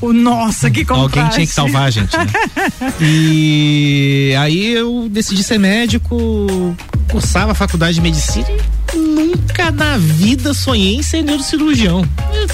O, 0.00 0.12
nossa, 0.12 0.70
que 0.70 0.84
contraste. 0.84 1.18
Alguém 1.18 1.30
tinha 1.34 1.46
que 1.46 1.52
salvar 1.52 1.84
a 1.84 1.90
gente, 1.90 2.16
né? 2.16 2.26
e 3.00 4.34
aí 4.38 4.72
eu 4.72 5.08
decidi 5.10 5.42
ser 5.42 5.58
médico, 5.58 6.16
cursava 7.10 7.52
a 7.52 7.54
faculdade 7.54 7.94
de 7.94 8.00
medicina 8.02 8.46
e 8.94 8.98
nunca 8.98 9.70
na 9.70 9.96
vida 9.96 10.52
sonhei 10.52 10.96
em 10.96 11.02
ser 11.02 11.22
neurocirurgião. 11.22 12.06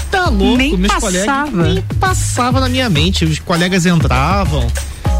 Tá 0.09 0.29
louco, 0.29 0.57
nem 0.57 0.77
meus 0.77 0.93
passava. 0.93 1.51
colegas 1.51 1.73
nem 1.73 1.83
passava 1.99 2.59
na 2.61 2.69
minha 2.69 2.89
mente. 2.89 3.25
Os 3.25 3.39
colegas 3.39 3.85
entravam 3.85 4.65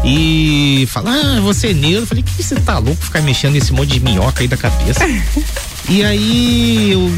e 0.04 0.86
falavam, 0.90 1.38
ah, 1.38 1.40
você 1.40 1.68
é 1.68 1.74
neuro. 1.74 2.04
Eu 2.04 2.06
falei, 2.06 2.22
que 2.22 2.42
você 2.42 2.56
tá 2.56 2.78
louco 2.78 3.02
ficar 3.04 3.20
mexendo 3.22 3.52
nesse 3.52 3.72
monte 3.72 3.90
de 3.90 4.00
minhoca 4.00 4.42
aí 4.42 4.48
da 4.48 4.56
cabeça? 4.56 5.00
e 5.88 6.02
aí 6.02 6.92
eu 6.92 7.10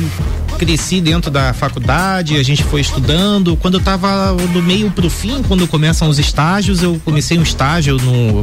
cresci 0.56 1.00
dentro 1.00 1.30
da 1.30 1.52
faculdade, 1.52 2.36
a 2.36 2.42
gente 2.42 2.64
foi 2.64 2.80
estudando. 2.80 3.56
Quando 3.56 3.74
eu 3.74 3.80
estava 3.80 4.34
do 4.52 4.62
meio 4.62 4.90
pro 4.90 5.08
fim, 5.10 5.42
quando 5.42 5.68
começam 5.68 6.08
os 6.08 6.18
estágios, 6.18 6.82
eu 6.82 7.00
comecei 7.04 7.38
um 7.38 7.42
estágio 7.42 7.96
no 7.98 8.42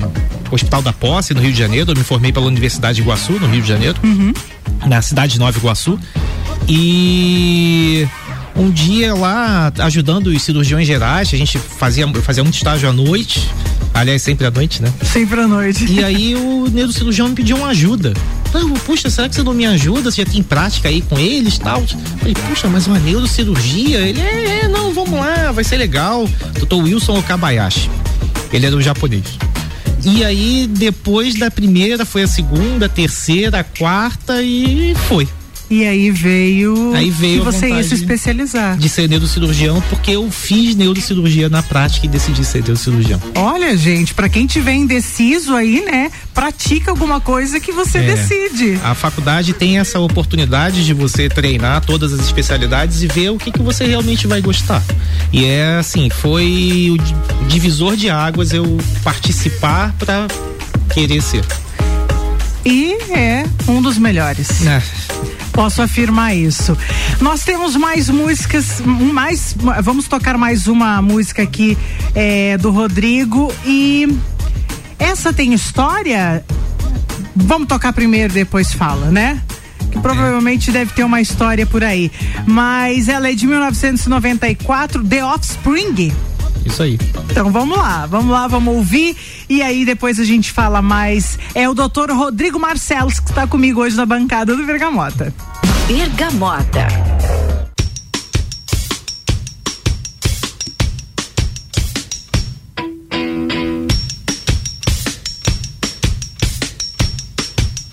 Hospital 0.52 0.82
da 0.82 0.94
Posse, 0.94 1.34
no 1.34 1.42
Rio 1.42 1.52
de 1.52 1.58
Janeiro. 1.60 1.92
Eu 1.92 1.96
me 1.96 2.04
formei 2.04 2.32
pela 2.32 2.46
Universidade 2.46 2.98
de 2.98 3.02
Iguaçu, 3.02 3.34
no 3.34 3.48
Rio 3.48 3.62
de 3.62 3.68
Janeiro, 3.68 3.98
uhum. 4.04 4.32
na 4.86 5.02
cidade 5.02 5.34
de 5.34 5.40
Nova 5.40 5.58
Iguaçu. 5.58 6.00
E 6.68 8.08
um 8.56 8.70
dia 8.70 9.14
lá 9.14 9.72
ajudando 9.80 10.28
os 10.28 10.42
cirurgiões 10.42 10.88
gerais, 10.88 11.30
a 11.34 11.38
gente 11.38 11.58
fazia, 11.58 12.08
fazia 12.22 12.44
muito 12.44 12.56
estágio 12.56 12.88
à 12.88 12.94
noite, 12.94 13.50
aliás, 13.94 14.22
sempre 14.22 14.46
à 14.46 14.52
noite, 14.52 14.82
né? 14.82 14.94
Sempre 15.02 15.42
à 15.42 15.48
noite. 15.48 15.86
E 15.92 16.04
aí 16.04 16.36
o 16.36 16.68
neurocirurgião 16.70 17.30
me 17.30 17.36
pediu 17.36 17.58
uma 17.58 17.70
ajuda. 17.70 18.14
Não, 18.54 18.74
puxa, 18.74 19.10
será 19.10 19.28
que 19.28 19.36
você 19.36 19.42
não 19.42 19.54
me 19.54 19.66
ajuda? 19.66 20.12
Você 20.12 20.24
já 20.24 20.32
tem 20.32 20.44
prática 20.44 20.88
aí 20.88 21.02
com 21.02 21.18
eles 21.18 21.56
e 21.56 21.60
tal? 21.60 21.84
Falei, 22.20 22.36
puxa, 22.48 22.68
mas 22.68 22.86
uma 22.86 23.00
neurocirurgia? 23.00 24.00
Ele, 24.00 24.22
é, 24.22 24.62
é, 24.64 24.68
não, 24.68 24.94
vamos 24.94 25.20
lá, 25.20 25.52
vai 25.52 25.64
ser 25.64 25.78
legal. 25.78 26.30
Doutor 26.60 26.84
Wilson 26.84 27.18
Okabayashi. 27.18 27.90
Ele 28.52 28.68
era 28.68 28.76
um 28.76 28.82
japonês. 28.82 29.24
E 30.06 30.24
aí, 30.24 30.68
depois 30.70 31.36
da 31.36 31.50
primeira, 31.50 32.06
foi 32.06 32.24
a 32.24 32.28
segunda, 32.28 32.86
a 32.86 32.90
terceira, 32.90 33.60
a 33.60 33.64
quarta 33.64 34.44
e 34.44 34.94
foi. 35.08 35.28
E 35.74 35.88
aí 35.88 36.12
veio, 36.12 36.94
aí 36.94 37.10
veio 37.10 37.40
que 37.40 37.46
você 37.46 37.68
ia 37.68 37.84
se 37.84 37.96
especializar. 37.96 38.78
De 38.78 38.88
ser 38.88 39.10
neurocirurgião, 39.10 39.82
porque 39.90 40.12
eu 40.12 40.30
fiz 40.30 40.76
neurocirurgia 40.76 41.50
na 41.50 41.64
prática 41.64 42.06
e 42.06 42.10
decidi 42.10 42.46
ser 42.46 42.62
neurocirurgião. 42.62 43.20
Olha, 43.34 43.76
gente, 43.76 44.14
para 44.14 44.30
quem 44.30 44.46
tiver 44.46 44.76
indeciso 44.76 45.56
aí, 45.56 45.84
né, 45.84 46.12
pratica 46.32 46.92
alguma 46.92 47.20
coisa 47.20 47.60
que 47.60 47.72
você 47.72 47.98
é, 47.98 48.02
decide. 48.04 48.80
A 48.84 48.94
faculdade 48.94 49.52
tem 49.54 49.80
essa 49.80 50.00
oportunidade 50.00 50.86
de 50.86 50.94
você 50.94 51.28
treinar 51.28 51.84
todas 51.84 52.14
as 52.14 52.20
especialidades 52.20 53.02
e 53.02 53.08
ver 53.08 53.32
o 53.32 53.40
que, 53.40 53.52
que 53.52 53.64
você 53.64 53.84
realmente 53.84 54.28
vai 54.28 54.42
gostar. 54.42 54.84
E 55.32 55.44
é 55.44 55.78
assim, 55.78 56.08
foi 56.08 56.90
o 56.92 57.48
divisor 57.48 57.96
de 57.96 58.12
águas 58.12 58.54
eu 58.54 58.78
participar 59.04 59.92
para 59.98 60.28
querer 60.94 61.20
ser. 61.20 61.44
E 62.64 62.94
é 63.12 63.44
um 63.68 63.82
dos 63.82 63.98
melhores. 63.98 64.64
É. 64.68 64.84
Posso 65.54 65.82
afirmar 65.84 66.36
isso. 66.36 66.76
Nós 67.22 67.44
temos 67.44 67.76
mais 67.76 68.10
músicas, 68.10 68.82
mais, 68.82 69.56
vamos 69.84 70.08
tocar 70.08 70.38
mais 70.38 70.68
uma 70.68 71.02
música 71.02 71.44
aqui 71.44 71.78
é, 72.16 72.58
do 72.58 72.72
Rodrigo 72.72 73.54
e 73.66 74.08
Essa 74.98 75.32
tem 75.32 75.54
história? 75.54 76.44
Vamos 77.36 77.68
tocar 77.68 77.94
primeiro, 77.94 78.34
depois 78.34 78.74
fala, 78.74 79.12
né? 79.12 79.42
Que 79.92 80.00
provavelmente 80.00 80.72
deve 80.72 80.92
ter 80.94 81.04
uma 81.04 81.22
história 81.22 81.66
por 81.66 81.84
aí. 81.84 82.12
Mas 82.48 83.08
ela 83.08 83.30
é 83.30 83.36
de 83.36 83.46
1994, 83.46 85.04
The 85.04 85.24
Offspring. 85.24 86.12
Isso 86.66 86.84
aí. 86.84 86.98
Então 87.30 87.52
vamos 87.52 87.78
lá, 87.78 88.06
vamos 88.06 88.32
lá, 88.32 88.48
vamos 88.48 88.76
ouvir 88.76 89.16
e 89.50 89.62
aí 89.62 89.86
depois 89.86 90.20
a 90.20 90.24
gente 90.24 90.52
fala 90.52 90.82
mais. 90.82 91.38
É 91.54 91.68
o 91.68 91.74
doutor 91.74 92.12
Rodrigo 92.12 92.60
Marcelos 92.60 93.20
que 93.20 93.30
está 93.30 93.46
comigo 93.46 93.82
hoje 93.82 93.96
na 93.96 94.06
bancada 94.06 94.56
do 94.56 94.66
Bergamota. 94.66 95.34
Bergamota. 95.88 96.88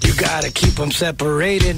You 0.05 0.15
gotta 0.15 0.51
keep 0.53 0.75
them 0.77 0.91
separated. 0.91 1.77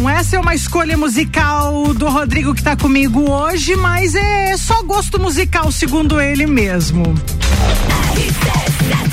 Bom, 0.00 0.08
essa 0.08 0.36
é 0.36 0.38
uma 0.38 0.54
escolha 0.54 0.96
musical 0.96 1.92
do 1.92 2.08
Rodrigo 2.08 2.54
que 2.54 2.62
tá 2.62 2.76
comigo 2.76 3.28
hoje, 3.28 3.74
mas 3.74 4.14
é 4.14 4.56
só 4.56 4.80
gosto 4.84 5.18
musical, 5.18 5.72
segundo 5.72 6.20
ele 6.20 6.46
mesmo. 6.46 7.02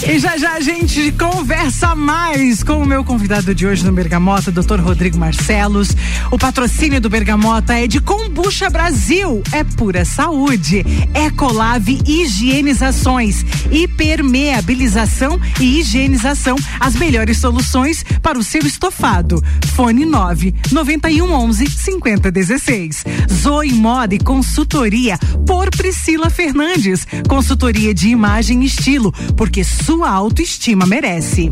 E 0.08 0.20
já 0.20 0.38
já 0.38 0.54
a 0.54 0.60
gente 0.60 1.12
conversa 1.14 1.96
mais 1.96 2.62
com 2.62 2.74
o 2.74 2.86
meu 2.86 3.04
convidado 3.04 3.56
de 3.56 3.66
hoje 3.66 3.84
no 3.84 3.92
Bergamota, 3.92 4.52
Dr. 4.52 4.80
Rodrigo 4.80 5.18
Marcelos. 5.18 5.90
O 6.30 6.38
patrocínio 6.38 7.02
do 7.02 7.10
Bergamota 7.10 7.74
é 7.74 7.88
de 7.88 8.00
Combucha 8.00 8.70
Brasil, 8.70 9.42
é 9.52 9.64
pura 9.64 10.06
saúde. 10.06 10.86
Ecolave 11.14 12.00
Higienizações, 12.06 13.44
hipermeabilização 13.72 15.40
e 15.60 15.80
higienização, 15.80 16.56
as 16.80 16.96
melhores 16.96 17.38
soluções 17.38 18.04
para 18.22 18.38
o 18.38 18.44
seu 18.44 18.62
estofado. 18.62 19.44
Fone 19.76 20.06
9 20.06 20.54
91 20.72 21.32
11 21.32 21.70
50 21.70 22.32
16. 22.32 23.04
Zoe 23.32 23.74
Moda 23.74 24.16
e 24.16 24.20
Consultoria 24.20 25.18
por 25.46 25.70
Priscila 25.70 26.30
Fernandes. 26.30 27.08
Consultoria 27.28 27.94
de 27.94 28.10
imagem 28.10 28.64
e 28.64 28.66
estilo, 28.66 29.12
porque 29.36 29.64
sua 29.64 30.10
autoestima 30.10 30.86
merece. 30.86 31.52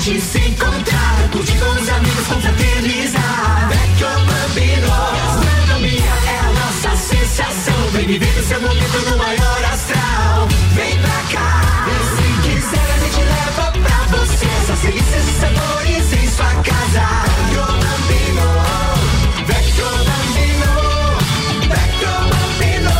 Gente 0.00 0.20
se 0.22 0.38
encontrar, 0.38 1.28
curtir 1.30 1.58
com 1.58 1.70
os 1.70 1.88
amigos, 1.88 2.26
confraternizar. 2.26 3.68
Vecchio 3.68 4.08
Bambino, 4.08 4.88
gastronomia 4.88 6.12
é 6.26 6.38
a 6.38 6.52
nossa 6.52 6.96
sensação. 6.96 7.74
Vem 7.92 8.06
viver 8.06 8.38
o 8.38 8.42
seu 8.42 8.60
momento 8.60 9.10
no 9.10 9.18
maior 9.18 9.64
astral. 9.64 10.48
Vem 10.74 10.98
pra 10.98 11.22
cá, 11.32 11.86
e 11.86 11.92
se 12.16 12.26
quiser 12.48 12.88
a 12.94 12.98
gente 12.98 13.20
leva 13.20 13.72
pra 13.72 14.16
você. 14.16 14.48
Só 14.66 14.74
delícias 14.86 15.28
e 15.28 15.32
sabores 15.38 16.12
em 16.14 16.28
sua 16.28 16.54
casa. 16.62 17.04
Vecchio 17.26 17.66
Bambino, 17.82 18.48
Vecchio 19.46 19.90
Bambino, 20.08 20.70
Vecchio 21.68 22.14
Bambino. 22.32 22.94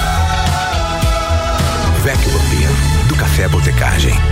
Vecchio 2.04 2.30
Bambino, 2.30 2.74
do 3.08 3.14
Café 3.16 3.48
Botecagem. 3.48 4.29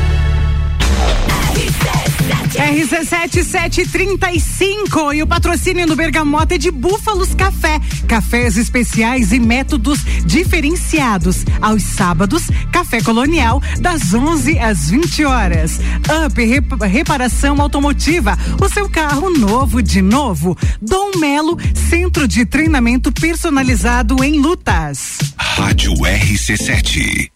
RC7735 2.57 5.15
e 5.15 5.23
o 5.23 5.27
patrocínio 5.27 5.87
do 5.87 5.95
Bergamota 5.97 6.55
é 6.55 6.59
de 6.59 6.71
Búfalos 6.71 7.35
Café. 7.35 7.81
Cafés 8.07 8.57
especiais 8.57 9.33
e 9.33 9.39
métodos 9.41 10.01
diferenciados. 10.25 11.45
Aos 11.61 11.83
sábados, 11.83 12.45
café 12.73 13.03
colonial, 13.03 13.61
das 13.81 14.15
11 14.15 14.59
às 14.59 14.89
20 14.91 15.25
horas. 15.25 15.81
Up 16.27 16.45
Rep- 16.45 16.81
Reparação 16.83 17.61
Automotiva. 17.61 18.37
O 18.61 18.69
seu 18.69 18.89
carro 18.89 19.31
novo 19.31 19.83
de 19.83 20.01
novo. 20.03 20.57
Dom 20.81 21.19
Melo, 21.19 21.59
centro 21.91 22.27
de 22.29 22.45
treinamento 22.47 23.11
personalizado 23.13 24.23
em 24.25 24.41
lutas. 24.41 25.19
Rádio 25.37 25.93
RC7. 25.95 27.31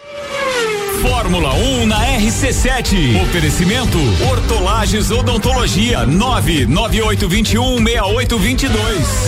Fórmula 1.01 1.53
1 1.55 1.87
na 1.87 1.97
RC7. 2.19 3.19
Oferecimento 3.23 3.97
Hortolagens 4.29 5.09
Odontologia 5.09 6.05
998216822. 6.05 8.69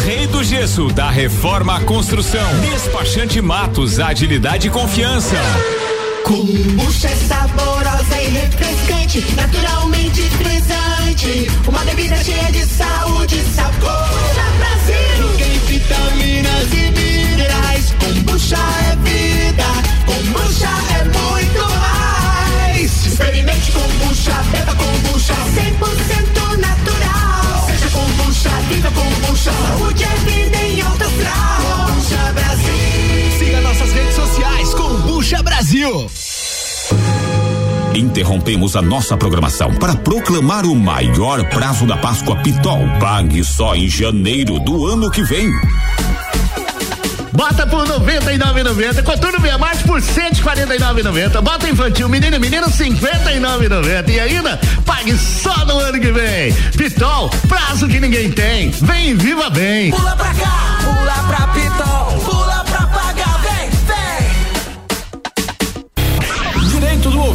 Rei 0.06 0.28
do 0.28 0.44
Gesso 0.44 0.90
da 0.90 1.10
Reforma 1.10 1.80
Construção. 1.82 2.48
Despachante 2.62 3.42
Matos, 3.42 4.00
agilidade 4.00 4.68
e 4.68 4.70
confiança. 4.70 5.36
Kombucha 6.24 7.08
é 7.08 7.16
saborosa 7.16 8.22
e 8.22 8.28
refrescante, 8.30 9.26
naturalmente 9.36 10.22
frisante. 10.22 11.48
Uma 11.68 11.84
bebida 11.86 12.24
cheia 12.24 12.52
de 12.52 12.64
saúde 12.66 13.36
e 13.36 13.44
sabor. 13.56 14.10
Brasil. 14.60 15.28
Tem 15.38 15.58
vitaminas 15.66 16.72
e 16.72 16.92
minerais. 16.92 17.96
Kombucha 18.00 18.58
é 18.58 18.96
vida. 18.98 19.66
Kombucha 20.06 20.70
beba 24.54 24.74
kombucha. 24.76 25.34
100% 25.34 26.58
natural. 26.58 27.68
Seja 27.68 27.90
kombucha, 27.90 28.50
viva 28.70 28.92
kombucha. 28.92 29.52
Saúde 29.52 30.04
é 30.04 30.16
vida 30.30 30.58
em 30.58 30.82
alto 30.82 31.10
grau. 31.18 31.88
Kombucha 31.88 32.34
Brasil. 32.34 33.40
Siga 33.40 33.62
nossas 33.62 33.92
redes 33.92 34.16
sociais, 34.16 34.74
Combucha 34.74 35.44
Brasil. 35.44 36.10
Interrompemos 37.96 38.76
a 38.76 38.82
nossa 38.82 39.16
programação 39.16 39.74
para 39.76 39.96
proclamar 39.96 40.66
o 40.66 40.76
maior 40.76 41.48
prazo 41.50 41.86
da 41.86 41.98
Páscoa 41.98 42.36
Pitol. 42.38 42.80
Pague 43.00 43.44
só 43.44 43.76
em 43.76 43.88
janeiro 43.88 44.60
do 44.60 44.88
ano 44.88 45.12
que 45.12 45.24
vem. 45.24 45.52
Bota 47.34 47.66
por 47.66 47.88
99,90. 47.88 49.04
Coturno 49.04 49.40
Via 49.40 49.58
Marte 49.58 49.84
por 49.84 50.00
149,90. 50.00 51.42
Bota 51.42 51.68
infantil, 51.68 52.08
menino 52.08 52.36
e 52.36 52.40
menino 52.40 52.68
59,90. 52.68 54.10
E 54.10 54.20
ainda 54.20 54.60
pague 54.86 55.18
só 55.18 55.66
no 55.66 55.80
ano 55.80 56.00
que 56.00 56.12
vem. 56.12 56.54
Pitol, 56.78 57.30
prazo 57.48 57.88
que 57.88 58.00
ninguém 58.00 58.32
tem. 58.32 58.70
Vem 58.70 59.16
viva 59.16 59.50
bem. 59.50 59.92
Pula 59.92 60.16
pra 60.16 60.34
cá, 60.36 60.80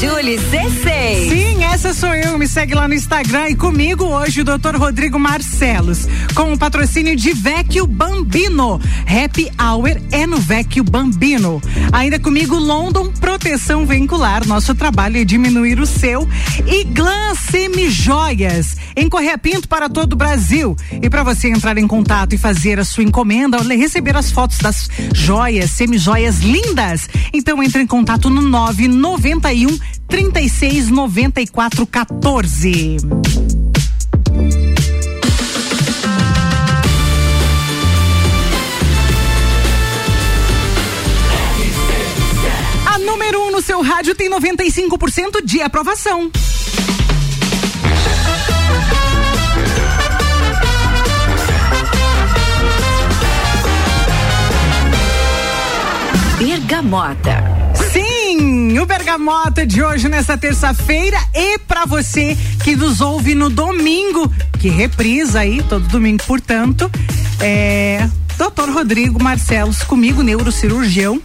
Julie 0.00 0.38
C6. 0.38 1.28
Sim, 1.28 1.64
essa 1.64 1.92
sou 1.92 2.14
eu. 2.14 2.38
Me 2.38 2.46
segue 2.46 2.72
lá 2.72 2.86
no 2.86 2.94
Instagram 2.94 3.48
e 3.48 3.56
comigo 3.56 4.04
hoje 4.04 4.42
o 4.42 4.44
Dr. 4.44 4.76
Rodrigo 4.76 5.18
Marcelos, 5.18 6.06
com 6.36 6.52
o 6.52 6.58
patrocínio 6.58 7.16
de 7.16 7.32
Vecchio 7.32 7.84
Bambino. 7.84 8.80
Happy 9.06 9.50
Hour 9.60 10.00
é 10.12 10.24
no 10.24 10.36
Vecchio 10.36 10.84
Bambino. 10.84 11.60
Ainda 11.90 12.16
comigo 12.20 12.54
London 12.54 13.10
Proteção 13.10 13.84
Veicular. 13.84 14.46
Nosso 14.46 14.72
trabalho 14.72 15.16
é 15.16 15.24
diminuir 15.24 15.80
o 15.80 15.86
seu 15.86 16.28
e 16.64 16.84
Glam 16.84 17.34
Semijoias 17.34 18.76
em 18.94 19.08
Correia 19.08 19.36
Pinto 19.36 19.66
para 19.66 19.88
todo 19.88 20.12
o 20.12 20.16
Brasil. 20.16 20.76
E 21.02 21.10
para 21.10 21.24
você 21.24 21.48
entrar 21.48 21.76
em 21.76 21.88
contato 21.88 22.34
e 22.34 22.38
fazer 22.38 22.78
a 22.78 22.84
sua 22.84 23.02
encomenda, 23.02 23.58
receber 23.62 24.16
as 24.16 24.30
fotos 24.30 24.58
das 24.58 24.88
joias, 25.12 25.72
semijoias 25.72 26.38
lindas, 26.38 27.08
então 27.32 27.60
entre 27.62 27.82
em 27.82 27.86
contato 27.86 28.30
no 28.30 28.42
991 28.42 29.87
trinta 30.06 30.40
e 30.40 30.48
seis 30.48 30.88
noventa 30.88 31.40
e 31.40 31.46
quatro 31.46 31.86
quatorze. 31.86 32.96
A 42.86 42.98
número 42.98 43.42
um 43.42 43.50
no 43.50 43.62
seu 43.62 43.82
rádio 43.82 44.14
tem 44.14 44.28
noventa 44.28 44.64
e 44.64 44.70
cinco 44.70 44.98
por 44.98 45.10
cento 45.10 45.44
de 45.44 45.60
aprovação. 45.60 46.30
Bergamota. 56.38 57.57
O 58.76 58.86
Bergamota 58.86 59.66
de 59.66 59.82
hoje 59.82 60.08
nessa 60.08 60.36
terça-feira 60.36 61.18
e 61.34 61.58
para 61.60 61.86
você 61.86 62.36
que 62.62 62.76
nos 62.76 63.00
ouve 63.00 63.34
no 63.34 63.48
domingo, 63.48 64.30
que 64.58 64.68
reprisa 64.68 65.40
aí 65.40 65.62
todo 65.62 65.88
domingo, 65.88 66.22
portanto, 66.26 66.90
é 67.40 68.06
Dr. 68.36 68.70
Rodrigo 68.70 69.22
Marcelos 69.22 69.82
comigo, 69.82 70.22
neurocirurgião. 70.22 71.20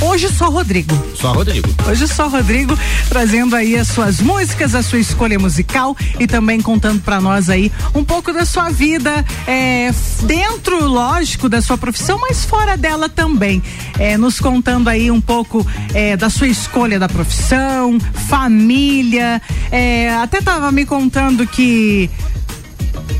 Hoje 0.00 0.28
só 0.28 0.48
Rodrigo. 0.48 0.94
Só 1.14 1.32
Rodrigo. 1.32 1.68
Hoje 1.88 2.06
só 2.06 2.28
Rodrigo 2.28 2.78
trazendo 3.08 3.56
aí 3.56 3.76
as 3.76 3.88
suas 3.88 4.20
músicas, 4.20 4.74
a 4.74 4.82
sua 4.82 4.98
escolha 4.98 5.38
musical 5.38 5.96
e 6.18 6.26
também 6.26 6.60
contando 6.60 7.00
para 7.00 7.20
nós 7.20 7.50
aí 7.50 7.72
um 7.94 8.04
pouco 8.04 8.32
da 8.32 8.44
sua 8.44 8.70
vida 8.70 9.24
é, 9.46 9.90
dentro, 10.24 10.86
lógico, 10.86 11.48
da 11.48 11.60
sua 11.60 11.76
profissão, 11.76 12.18
mas 12.20 12.44
fora 12.44 12.76
dela 12.76 13.08
também. 13.08 13.62
É, 13.98 14.16
nos 14.16 14.38
contando 14.38 14.88
aí 14.88 15.10
um 15.10 15.20
pouco 15.20 15.66
é, 15.92 16.16
da 16.16 16.30
sua 16.30 16.46
escolha 16.46 16.98
da 16.98 17.08
profissão, 17.08 17.98
família. 18.28 19.42
é, 19.70 20.10
até 20.10 20.40
tava 20.40 20.70
me 20.70 20.86
contando 20.86 21.46
que 21.46 22.08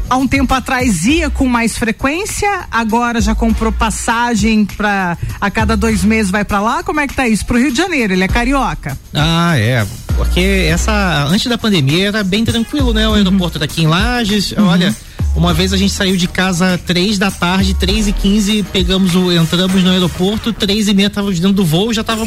há 0.09 0.17
um 0.17 0.27
tempo 0.27 0.53
atrás 0.55 1.05
ia 1.05 1.31
com 1.31 1.47
mais 1.47 1.77
frequência, 1.77 2.67
agora 2.71 3.21
já 3.21 3.35
comprou 3.35 3.73
passagem 3.73 4.65
para 4.65 5.17
a 5.41 5.51
cada 5.51 5.77
dois 5.77 6.05
meses 6.05 6.31
vai 6.31 6.45
para 6.45 6.61
lá. 6.61 6.83
Como 6.83 7.01
é 7.01 7.07
que 7.07 7.15
tá 7.15 7.29
isso? 7.29 7.45
Pro 7.45 7.59
Rio 7.59 7.71
de 7.71 7.77
Janeiro, 7.77 8.13
ele 8.13 8.25
é 8.25 8.29
carioca. 8.29 8.99
Ah, 9.15 9.57
é. 9.59 9.87
Porque 10.17 10.69
essa. 10.69 11.27
Antes 11.29 11.47
da 11.47 11.57
pandemia 11.57 12.09
era 12.09 12.25
bem 12.25 12.45
tranquilo, 12.45 12.93
né? 12.93 13.09
O 13.09 13.15
aeroporto 13.15 13.59
daqui 13.59 13.83
em 13.83 13.87
Lages. 13.87 14.55
Olha. 14.57 14.95
Uma 15.37 15.55
vez 15.55 15.73
a 15.73 15.77
gente 15.77 15.93
saiu 15.93 16.17
de 16.17 16.27
casa 16.27 16.81
três 16.85 17.17
da 17.17 17.31
tarde, 17.31 17.73
três 17.73 18.09
e 18.09 18.13
quinze, 18.13 18.65
pegamos 18.73 19.15
o, 19.15 19.31
entramos 19.31 19.85
no 19.85 19.91
aeroporto, 19.91 20.53
três 20.53 20.89
e 20.89 20.95
meia 20.95 21.07
estávamos 21.07 21.39
dentro 21.39 21.55
do 21.55 21.65
voo, 21.65 21.93
já 21.93 22.03
tava 22.03 22.27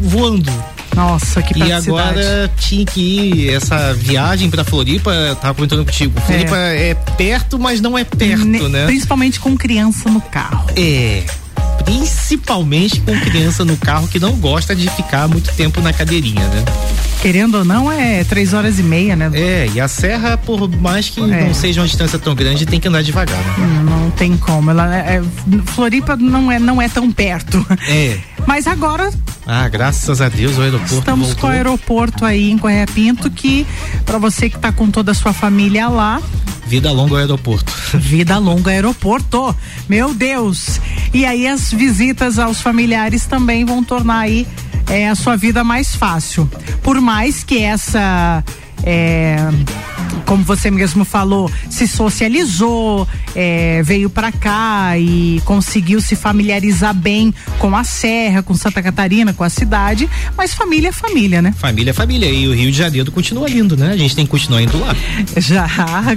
voando. 0.00 0.50
Nossa, 0.94 1.42
que 1.42 1.58
E 1.58 1.72
agora 1.72 2.50
tinha 2.58 2.84
que 2.84 3.00
ir 3.00 3.50
essa 3.54 3.92
viagem 3.94 4.50
pra 4.50 4.64
Floripa, 4.64 5.12
tava 5.40 5.54
comentando 5.54 5.84
contigo. 5.84 6.20
Floripa 6.20 6.56
é, 6.56 6.94
perto, 6.94 7.58
mas 7.58 7.80
não 7.80 7.98
é 7.98 8.04
perto, 8.04 8.44
Ne- 8.44 8.68
né? 8.68 8.86
Principalmente 8.86 9.40
com 9.40 9.56
criança 9.56 10.08
no 10.10 10.20
carro. 10.20 10.70
É. 10.76 11.24
Principalmente 11.84 13.00
com 13.00 13.18
criança 13.20 13.64
no 13.64 13.76
carro 13.76 14.08
que 14.08 14.18
não 14.18 14.32
gosta 14.32 14.74
de 14.74 14.88
ficar 14.90 15.28
muito 15.28 15.52
tempo 15.54 15.80
na 15.80 15.92
cadeirinha, 15.92 16.46
né? 16.48 16.64
Querendo 17.22 17.58
ou 17.58 17.64
não, 17.64 17.90
é 17.90 18.22
três 18.24 18.52
horas 18.54 18.78
e 18.78 18.82
meia, 18.82 19.16
né? 19.16 19.30
É, 19.34 19.68
e 19.74 19.80
a 19.80 19.88
serra, 19.88 20.36
por 20.36 20.68
mais 20.80 21.08
que 21.08 21.20
É. 21.20 21.44
não 21.46 21.52
seja 21.54 21.80
uma 21.80 21.86
distância 21.86 22.18
tão 22.18 22.34
grande, 22.34 22.64
tem 22.66 22.78
que 22.78 22.86
andar 22.86 23.02
devagar, 23.02 23.36
né? 23.38 23.54
Hum, 23.58 23.82
Não 23.84 24.10
tem 24.12 24.36
como. 24.36 24.70
Ela 24.70 24.94
é, 24.96 25.16
é- 25.16 25.22
Floripa 25.72 26.16
não 26.16 26.50
é, 26.52 26.58
não 26.58 26.80
é 26.80 26.88
tão 26.88 27.10
perto. 27.10 27.64
É. 27.88 28.18
Mas 28.46 28.66
agora 28.66 29.10
Ah, 29.46 29.68
graças 29.68 30.20
a 30.20 30.28
Deus 30.28 30.56
o 30.58 30.62
aeroporto 30.62 30.94
estamos 30.98 31.26
voltou. 31.28 31.40
com 31.42 31.46
o 31.48 31.50
aeroporto 31.50 32.24
aí 32.24 32.50
em 32.50 32.58
Correia 32.58 32.86
Pinto, 32.86 33.28
que 33.30 33.66
para 34.04 34.18
você 34.18 34.48
que 34.50 34.58
tá 34.58 34.70
com 34.72 34.90
toda 34.90 35.10
a 35.12 35.14
sua 35.14 35.32
família 35.32 35.88
lá, 35.88 36.20
Vida 36.66 36.90
longa 36.90 37.12
ao 37.14 37.18
aeroporto. 37.18 37.72
Vida 37.94 38.38
longa 38.38 38.70
aeroporto. 38.72 39.54
Meu 39.88 40.12
Deus. 40.14 40.80
E 41.14 41.24
aí 41.24 41.46
as 41.46 41.72
visitas 41.72 42.38
aos 42.40 42.60
familiares 42.60 43.24
também 43.26 43.64
vão 43.64 43.84
tornar 43.84 44.18
aí 44.20 44.46
é, 44.88 45.08
a 45.08 45.14
sua 45.14 45.36
vida 45.36 45.62
mais 45.64 45.94
fácil. 45.94 46.48
Por 46.82 47.00
mais 47.00 47.42
que 47.44 47.62
essa 47.62 48.42
é, 48.84 49.36
como 50.24 50.44
você 50.44 50.70
mesmo 50.70 51.04
falou, 51.04 51.50
se 51.70 51.86
socializou, 51.88 53.06
é, 53.34 53.82
veio 53.82 54.10
para 54.10 54.30
cá 54.32 54.98
e 54.98 55.40
conseguiu 55.44 56.00
se 56.00 56.14
familiarizar 56.16 56.92
bem 56.94 57.32
com 57.58 57.74
a 57.76 57.84
Serra, 57.84 58.42
com 58.42 58.54
Santa 58.54 58.82
Catarina, 58.82 59.32
com 59.32 59.44
a 59.44 59.48
cidade, 59.48 60.08
mas 60.36 60.54
família 60.54 60.88
é 60.88 60.92
família, 60.92 61.40
né? 61.40 61.54
Família 61.56 61.90
é 61.90 61.94
família. 61.94 62.30
E 62.30 62.46
o 62.48 62.54
Rio 62.54 62.70
de 62.70 62.76
Janeiro 62.78 63.10
continua 63.12 63.48
lindo, 63.48 63.76
né? 63.76 63.92
A 63.92 63.96
gente 63.96 64.14
tem 64.14 64.24
que 64.24 64.30
continuar 64.30 64.62
indo 64.62 64.78
lá. 64.78 64.94
Já, 65.36 65.66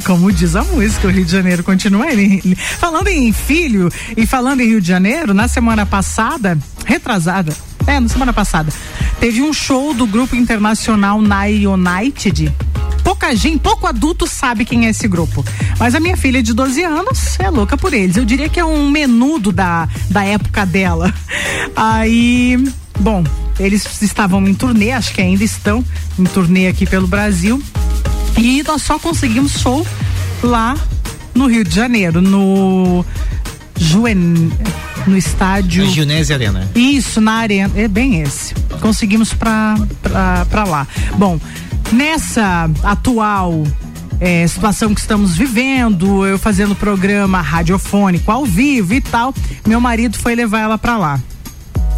como 0.06 0.32
diz 0.32 0.56
a 0.56 0.64
música, 0.64 1.08
o 1.08 1.12
Rio 1.12 1.26
de 1.26 1.32
Janeiro 1.32 1.64
continua 1.64 2.12
ele- 2.12 2.56
Falando 2.80 3.08
em 3.08 3.32
filho 3.32 3.92
e 4.18 4.26
falando 4.26 4.62
em 4.62 4.68
Rio 4.68 4.82
de 4.82 4.88
Janeiro, 4.88 5.34
na 5.34 5.48
semana 5.48 5.86
passada, 5.86 6.58
retrasada, 6.86 7.54
é, 7.90 8.00
na 8.00 8.08
semana 8.08 8.32
passada, 8.32 8.72
teve 9.20 9.42
um 9.42 9.52
show 9.52 9.94
do 9.94 10.06
grupo 10.06 10.36
internacional 10.36 11.20
Nine 11.22 11.66
United. 11.66 12.54
Pouca 13.04 13.36
gente, 13.36 13.60
pouco 13.60 13.88
adulto 13.88 14.28
sabe 14.28 14.64
quem 14.64 14.86
é 14.86 14.90
esse 14.90 15.08
grupo. 15.08 15.44
Mas 15.80 15.96
a 15.96 16.00
minha 16.00 16.16
filha 16.16 16.44
de 16.44 16.54
12 16.54 16.84
anos 16.84 17.40
é 17.40 17.50
louca 17.50 17.76
por 17.76 17.94
eles. 17.94 18.16
Eu 18.16 18.26
diria 18.26 18.48
que 18.48 18.60
é 18.60 18.66
um 18.66 18.90
menudo 18.90 19.52
da, 19.52 19.90
da 20.10 20.24
época 20.24 20.66
dela. 20.66 21.12
Aí, 21.76 22.64
bom, 23.00 23.24
eles 23.60 24.02
estavam 24.02 24.48
em 24.48 24.54
turnê, 24.54 24.92
acho 24.92 25.14
que 25.14 25.22
ainda 25.22 25.44
estão 25.44 25.84
em 26.18 26.24
turnê 26.26 26.68
aqui 26.68 26.86
pelo 26.86 27.08
Brasil. 27.08 27.62
E 28.38 28.62
nós 28.64 28.84
só 28.84 29.00
conseguimos 29.00 29.54
show 29.54 29.86
lá 30.44 30.78
no 31.34 31.48
Rio 31.48 31.64
de 31.64 31.74
Janeiro, 31.74 32.22
no 32.22 33.04
Juen, 33.76 34.52
no 35.08 35.18
estádio. 35.18 35.84
A 35.84 35.88
Gionese 35.88 36.34
Arena. 36.34 36.70
Isso, 36.76 37.20
na 37.20 37.34
arena. 37.34 37.72
É 37.76 37.88
bem 37.88 38.22
esse. 38.22 38.54
Conseguimos 38.82 39.34
pra, 39.34 39.76
pra, 40.02 40.46
pra 40.46 40.64
lá. 40.64 40.88
Bom, 41.18 41.40
nessa 41.92 42.70
atual 42.84 43.64
eh, 44.20 44.46
situação 44.48 44.94
que 44.94 45.02
estamos 45.02 45.36
vivendo, 45.36 46.26
eu 46.26 46.38
fazendo 46.38 46.76
programa 46.76 47.42
radiofônico 47.42 48.32
ao 48.32 48.46
vivo 48.46 48.94
e 48.94 49.02
tal, 49.02 49.34
meu 49.66 49.80
marido 49.80 50.18
foi 50.18 50.36
levar 50.36 50.60
ela 50.60 50.78
pra 50.78 50.98
lá. 50.98 51.20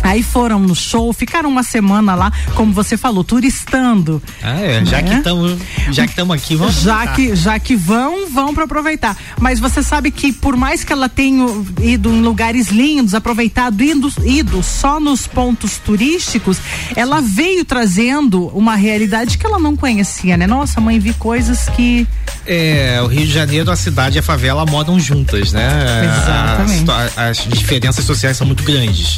Aí 0.04 0.24
foram 0.24 0.60
no 0.60 0.76
show, 0.76 1.12
ficaram 1.14 1.50
uma 1.50 1.64
semana 1.64 2.16
lá, 2.16 2.32
como 2.56 2.74
você 2.74 2.98
falou, 2.98 3.24
turistando. 3.24 4.22
Ah, 4.42 4.60
é. 4.60 4.84
Já 4.86 5.02
Né? 5.02 5.10
que 5.10 5.16
estamos 5.16 5.58
já 5.92 6.04
que 6.06 6.12
estamos 6.12 6.36
aqui, 6.36 6.56
vamos 6.56 6.76
já 6.82 7.02
aproveitar. 7.04 7.16
que 7.16 7.36
já 7.36 7.60
que 7.60 7.76
vão 7.76 8.30
vão 8.30 8.54
para 8.54 8.64
aproveitar 8.66 9.16
mas 9.40 9.60
você 9.60 9.82
sabe 9.84 10.12
que 10.12 10.32
por 10.32 10.56
mais 10.56 10.84
que 10.84 10.92
ela 10.94 11.08
tenha 11.10 11.46
ido 11.82 12.10
em 12.10 12.22
lugares 12.22 12.70
lindos 12.70 13.14
aproveitado 13.14 13.82
indo, 13.84 14.12
ido 14.24 14.62
só 14.64 15.00
nos 15.00 15.28
pontos 15.28 15.78
turísticos 15.78 16.58
ela 16.96 17.22
veio 17.22 17.64
trazendo 17.66 18.48
uma 18.48 18.76
realidade 18.76 19.38
que 19.38 19.46
ela 19.46 19.60
não 19.60 19.76
conhecia 19.76 20.38
né 20.38 20.46
nossa 20.48 20.80
mãe 20.82 21.00
vi 21.00 21.14
coisas 21.14 21.68
que 21.70 22.08
É, 22.46 23.00
o 23.04 23.08
Rio 23.08 23.26
de 23.28 23.32
Janeiro, 23.34 23.72
a 23.72 23.76
cidade 23.76 24.18
e 24.18 24.20
a 24.20 24.24
favela 24.24 24.66
moram 24.66 25.00
juntas, 25.00 25.52
né? 25.54 25.70
Exatamente. 26.06 26.92
As, 26.92 27.18
as 27.18 27.38
diferenças 27.48 28.04
sociais 28.04 28.36
são 28.38 28.48
muito 28.48 28.64
grandes. 28.64 29.18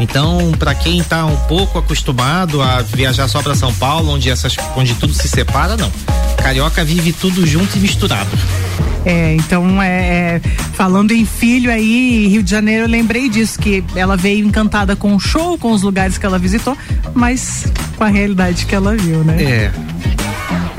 Então, 0.00 0.52
para 0.58 0.74
quem 0.74 1.02
tá 1.02 1.24
um 1.24 1.36
pouco 1.46 1.78
acostumado 1.78 2.60
a 2.60 2.82
viajar 2.82 3.28
só 3.28 3.42
para 3.42 3.54
São 3.54 3.72
Paulo, 3.74 4.12
onde 4.12 4.30
essas, 4.30 4.56
onde 4.76 4.94
tudo 4.94 5.14
se 5.14 5.28
separa, 5.28 5.76
não. 5.76 5.90
Carioca 6.42 6.84
vive 6.84 7.12
tudo 7.12 7.46
junto 7.46 7.76
e 7.76 7.80
misturado. 7.80 8.30
É, 9.04 9.34
então 9.34 9.82
é, 9.82 10.36
é, 10.36 10.40
falando 10.74 11.12
em 11.12 11.24
filho 11.24 11.70
aí, 11.70 12.28
Rio 12.28 12.42
de 12.42 12.50
Janeiro, 12.50 12.84
eu 12.84 12.88
lembrei 12.88 13.28
disso, 13.28 13.58
que 13.58 13.82
ela 13.96 14.16
veio 14.16 14.46
encantada 14.46 14.94
com 14.94 15.14
o 15.14 15.20
show, 15.20 15.58
com 15.58 15.72
os 15.72 15.82
lugares 15.82 16.18
que 16.18 16.26
ela 16.26 16.38
visitou, 16.38 16.76
mas 17.14 17.66
com 17.96 18.04
a 18.04 18.08
realidade 18.08 18.66
que 18.66 18.74
ela 18.74 18.96
viu, 18.96 19.24
né? 19.24 19.42
É. 19.42 19.72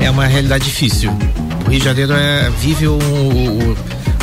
É 0.00 0.10
uma 0.10 0.26
realidade 0.26 0.64
difícil. 0.64 1.10
O 1.66 1.70
Rio 1.70 1.78
de 1.78 1.84
Janeiro 1.84 2.12
é, 2.12 2.50
vive 2.60 2.86
o, 2.88 2.98
o, 2.98 3.76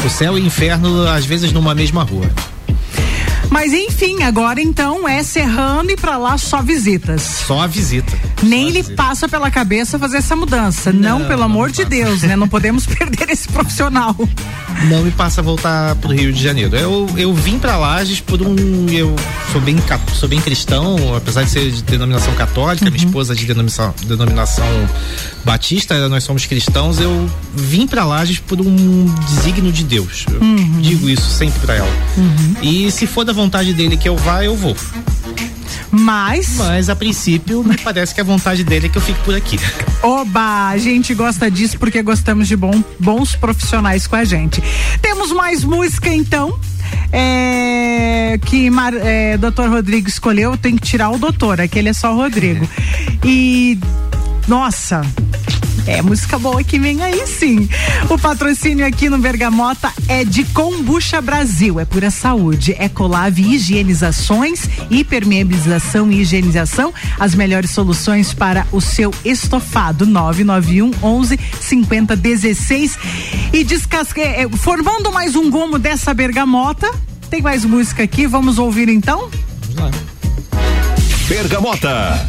o 0.06 0.10
céu 0.10 0.38
e 0.38 0.42
o 0.42 0.46
inferno, 0.46 1.08
às 1.08 1.26
vezes, 1.26 1.52
numa 1.52 1.74
mesma 1.74 2.04
rua. 2.04 2.30
Mas 3.52 3.74
enfim, 3.74 4.24
agora 4.24 4.62
então 4.62 5.06
é 5.08 5.22
Serrano 5.22 5.92
e 5.92 5.98
pra 5.98 6.18
lá 6.18 6.38
só 6.38 6.62
visitas. 6.62 7.22
Só 7.22 7.60
a 7.62 7.68
visita. 7.68 8.18
Nem 8.42 8.70
lhe 8.72 8.82
passa 8.82 9.28
pela 9.28 9.52
cabeça 9.52 10.00
fazer 10.00 10.18
essa 10.18 10.36
mudança. 10.38 10.92
Não, 10.94 11.26
pelo 11.26 11.44
amor 11.44 11.70
de 11.70 11.84
Deus, 11.84 12.22
né? 12.24 12.36
Não 12.38 12.48
podemos 12.48 12.86
perder 12.88 13.30
esse 13.30 13.48
profissional. 13.50 14.16
Não 14.90 15.04
me 15.04 15.12
passa 15.12 15.42
voltar 15.42 15.96
pro 15.98 16.12
Rio 16.13 16.32
de 16.32 16.42
Janeiro. 16.42 16.75
Eu, 16.75 17.08
eu 17.17 17.34
vim 17.34 17.60
pra 17.60 17.75
Lages 17.78 18.21
por 18.21 18.42
um. 18.42 18.88
Eu 18.90 19.13
sou 19.52 19.60
bem, 19.62 19.75
sou 20.13 20.30
bem 20.30 20.40
cristão, 20.40 21.13
apesar 21.15 21.44
de 21.44 21.50
ser 21.52 21.69
de 21.71 21.84
denominação 21.84 22.34
católica, 22.36 22.90
minha 22.90 23.06
esposa 23.06 23.34
é 23.34 23.36
de 23.36 23.46
denominação, 23.46 23.94
denominação 24.06 24.65
batista, 25.44 26.08
nós 26.08 26.23
somos 26.23 26.46
cristãos. 26.46 27.00
Eu 27.00 27.30
vim 27.54 27.86
pra 27.86 28.06
Lages 28.06 28.40
por 28.40 28.62
um 28.62 29.06
desígnio 29.28 29.71
de 29.73 29.84
Deus. 29.84 30.25
Eu 30.32 30.42
Uhum. 30.42 30.80
digo 30.82 31.10
isso 31.10 31.30
sempre 31.30 31.60
pra 31.60 31.75
ela. 31.75 31.90
E 32.62 32.90
se 32.92 33.06
for 33.06 33.23
da 33.25 33.34
vontade 33.42 33.73
dele 33.73 33.98
que 33.98 34.08
eu 34.08 34.15
vá, 34.15 34.44
eu 34.44 34.56
vou. 34.56 34.75
Mas. 35.92 36.56
Mas 36.58 36.89
a 36.89 36.96
princípio, 36.96 37.63
me 37.63 37.75
parece 37.77 38.13
que 38.15 38.21
a 38.21 38.23
vontade 38.23 38.63
dele 38.63 38.85
é 38.85 38.89
que 38.89 38.98
eu 38.98 39.02
fique 39.02 39.19
por 39.21 39.35
aqui. 39.35 39.60
Oba, 40.02 40.69
a 40.69 40.77
gente 40.77 41.13
gosta 41.13 41.50
disso 41.52 41.77
porque 41.77 42.02
gostamos 42.02 42.48
de 42.48 42.56
bom- 42.56 42.83
bons 43.00 43.35
profissionais 43.35 44.08
com 44.08 44.15
a 44.15 44.23
gente. 44.23 44.63
Temos 45.02 45.31
mais 45.31 45.63
música 45.63 46.08
então. 46.13 46.58
é, 47.12 48.39
que 48.46 48.69
Mar, 48.69 48.94
é, 48.94 49.37
Dr. 49.37 49.67
Rodrigo 49.69 50.08
escolheu, 50.08 50.56
tem 50.58 50.75
que 50.77 50.81
tirar 50.87 51.10
o 51.10 51.17
doutor, 51.17 51.60
aquele 51.60 51.89
é 51.89 51.94
só 51.94 52.13
o 52.13 52.17
Rodrigo. 52.17 52.67
E 53.25 53.77
nossa, 54.48 55.02
é 55.86 56.02
música 56.02 56.38
boa 56.38 56.63
que 56.63 56.80
vem 56.80 57.02
aí 57.02 57.26
sim. 57.26 57.67
O 58.10 58.17
patrocínio 58.17 58.86
aqui 58.86 59.10
no 59.10 59.17
Bergamota 59.17 59.92
é 60.08 60.24
de 60.24 60.44
Combucha 60.46 61.22
Brasil, 61.22 61.80
é 61.80 61.86
pura 61.86 62.12
saúde. 62.12 62.76
Ecolave 62.80 63.42
Higienizações, 63.42 64.69
hipermeabilização 64.90 66.12
e 66.12 66.22
higienização, 66.22 66.94
as 67.19 67.36
melhores 67.36 67.72
soluções 67.72 68.34
para 68.34 68.65
o 68.72 68.80
seu 68.80 69.13
estofado. 69.26 70.06
991 70.06 70.92
11 71.02 71.40
50 71.60 72.15
16 72.15 72.98
e 73.54 73.63
descasque, 73.63 74.22
é, 74.22 74.48
formando 74.50 75.12
mais 75.12 75.36
um 75.36 75.50
gomo 75.50 75.78
dessa 75.78 76.13
bergamota. 76.13 76.92
Tem 77.30 77.42
mais 77.42 77.63
música 77.65 78.04
aqui, 78.04 78.28
vamos 78.28 78.60
ouvir 78.60 78.90
então? 78.90 79.30
Bergamota. 81.28 82.28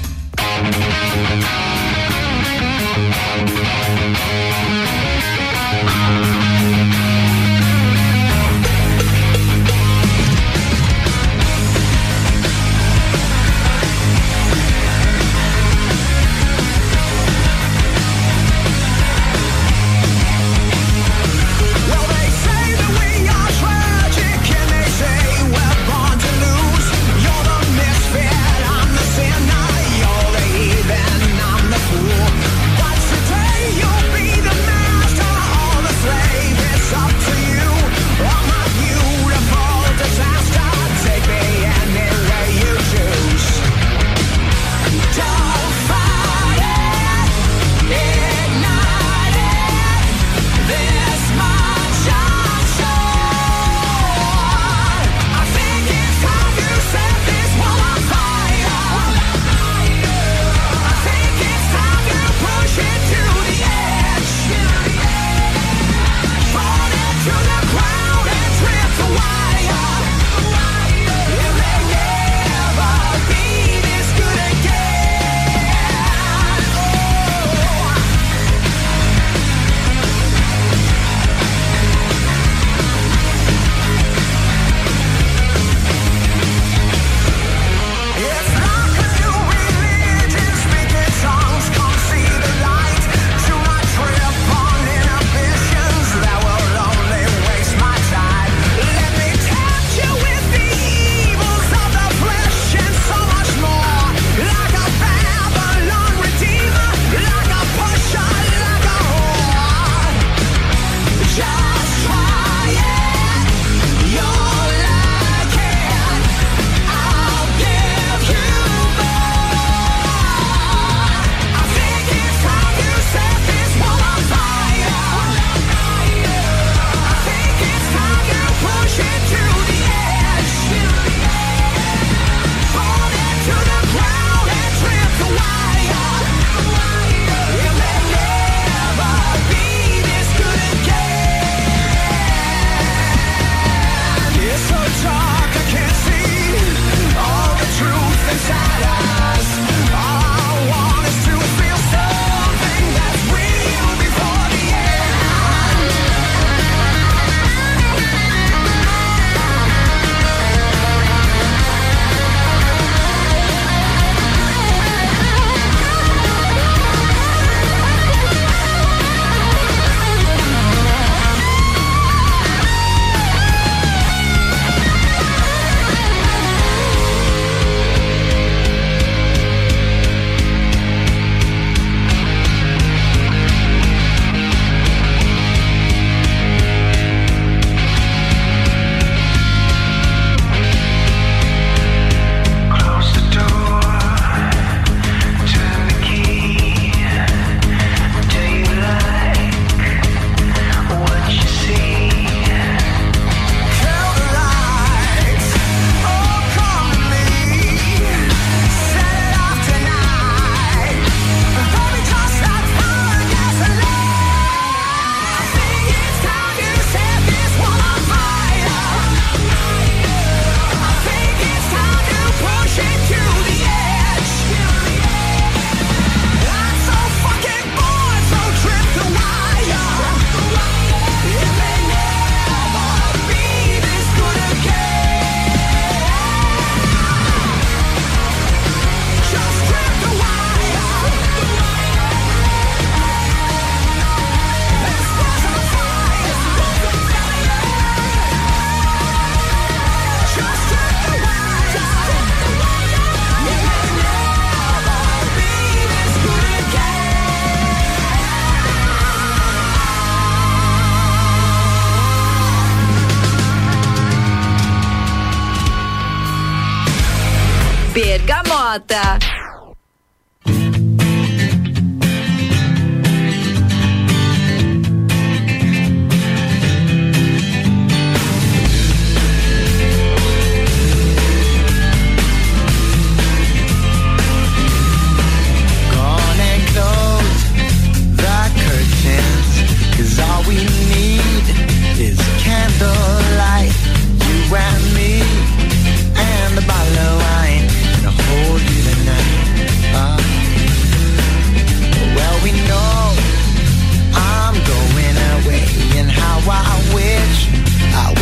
Bergamota. 267.94 269.18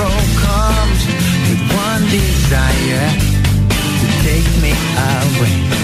Tomorrow 0.00 0.16
comes 0.40 1.06
with 1.44 1.76
one 1.76 2.02
desire 2.08 3.10
to 4.00 4.06
take 4.24 4.48
me 4.62 4.72
away 4.96 5.79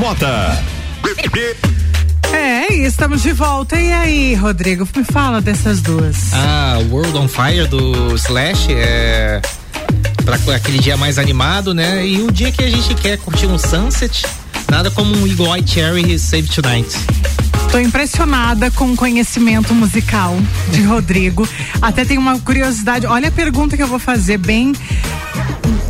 Bergamota. 0.00 0.64
É, 2.32 2.72
e 2.72 2.86
estamos 2.86 3.22
de 3.22 3.34
volta. 3.34 3.78
E 3.78 3.92
aí, 3.92 4.34
Rodrigo, 4.34 4.88
me 4.96 5.04
fala 5.04 5.42
dessas 5.42 5.82
duas. 5.82 6.32
Ah, 6.32 6.78
World 6.90 7.18
on 7.18 7.28
Fire 7.28 7.66
do 7.66 8.14
Slash 8.14 8.72
é 8.72 9.42
para 10.24 10.56
aquele 10.56 10.78
dia 10.78 10.96
mais 10.96 11.18
animado, 11.18 11.74
né? 11.74 12.06
E 12.06 12.22
o 12.22 12.32
dia 12.32 12.50
que 12.50 12.64
a 12.64 12.70
gente 12.70 12.94
quer 12.94 13.18
curtir 13.18 13.46
um 13.46 13.58
sunset, 13.58 14.24
nada 14.70 14.90
como 14.90 15.14
um 15.14 15.26
Eagle 15.26 15.54
Eye 15.54 15.68
Cherry 15.68 16.18
Save 16.18 16.48
Tonight. 16.48 16.96
Tô 17.70 17.78
impressionada 17.78 18.70
com 18.70 18.92
o 18.92 18.96
conhecimento 18.96 19.74
musical 19.74 20.34
de 20.72 20.82
Rodrigo. 20.82 21.46
Até 21.82 22.06
tem 22.06 22.16
uma 22.16 22.38
curiosidade. 22.40 23.06
Olha 23.06 23.28
a 23.28 23.32
pergunta 23.32 23.76
que 23.76 23.82
eu 23.82 23.86
vou 23.86 23.98
fazer 23.98 24.38
bem. 24.38 24.72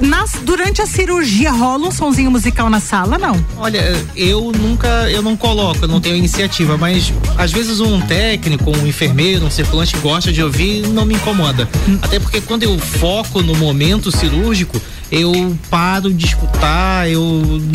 Nas, 0.00 0.32
durante 0.42 0.80
a 0.80 0.86
cirurgia 0.86 1.50
rola 1.52 1.88
um 1.88 1.90
sonzinho 1.90 2.30
musical 2.30 2.70
na 2.70 2.80
sala, 2.80 3.18
não? 3.18 3.44
Olha, 3.56 3.82
eu 4.16 4.50
nunca, 4.52 4.88
eu 5.10 5.22
não 5.22 5.36
coloco, 5.36 5.84
eu 5.84 5.88
não 5.88 6.00
tenho 6.00 6.16
iniciativa, 6.16 6.78
mas 6.78 7.12
às 7.36 7.52
vezes 7.52 7.80
um 7.80 8.00
técnico, 8.00 8.70
um 8.70 8.86
enfermeiro, 8.86 9.44
um 9.44 9.50
circulante 9.50 9.96
gosta 9.98 10.32
de 10.32 10.42
ouvir, 10.42 10.86
não 10.88 11.04
me 11.04 11.14
incomoda. 11.14 11.68
Até 12.02 12.18
porque 12.18 12.40
quando 12.40 12.62
eu 12.62 12.78
foco 12.78 13.42
no 13.42 13.54
momento 13.54 14.10
cirúrgico, 14.10 14.80
eu 15.12 15.56
paro 15.68 16.12
de 16.12 16.26
escutar, 16.26 17.10
eu 17.10 17.22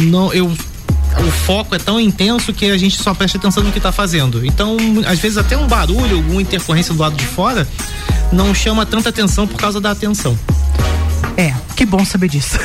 não, 0.02 0.34
eu 0.34 0.52
o 1.18 1.32
foco 1.32 1.74
é 1.74 1.80
tão 1.80 2.00
intenso 2.00 2.52
que 2.52 2.66
a 2.66 2.78
gente 2.78 3.02
só 3.02 3.14
presta 3.14 3.38
atenção 3.38 3.64
no 3.64 3.72
que 3.72 3.78
está 3.78 3.92
fazendo. 3.92 4.46
Então, 4.46 4.76
às 5.08 5.20
vezes 5.20 5.38
até 5.38 5.58
um 5.58 5.68
barulho, 5.68 6.18
alguma 6.18 6.42
intercorrência 6.42 6.94
do 6.94 7.00
lado 7.00 7.16
de 7.16 7.26
fora 7.26 7.68
não 8.34 8.54
chama 8.54 8.86
tanta 8.86 9.10
atenção 9.10 9.48
por 9.48 9.58
causa 9.58 9.80
da 9.80 9.92
atenção. 9.92 10.38
Que 11.76 11.86
bom 11.86 12.04
saber 12.06 12.30
disso. 12.30 12.58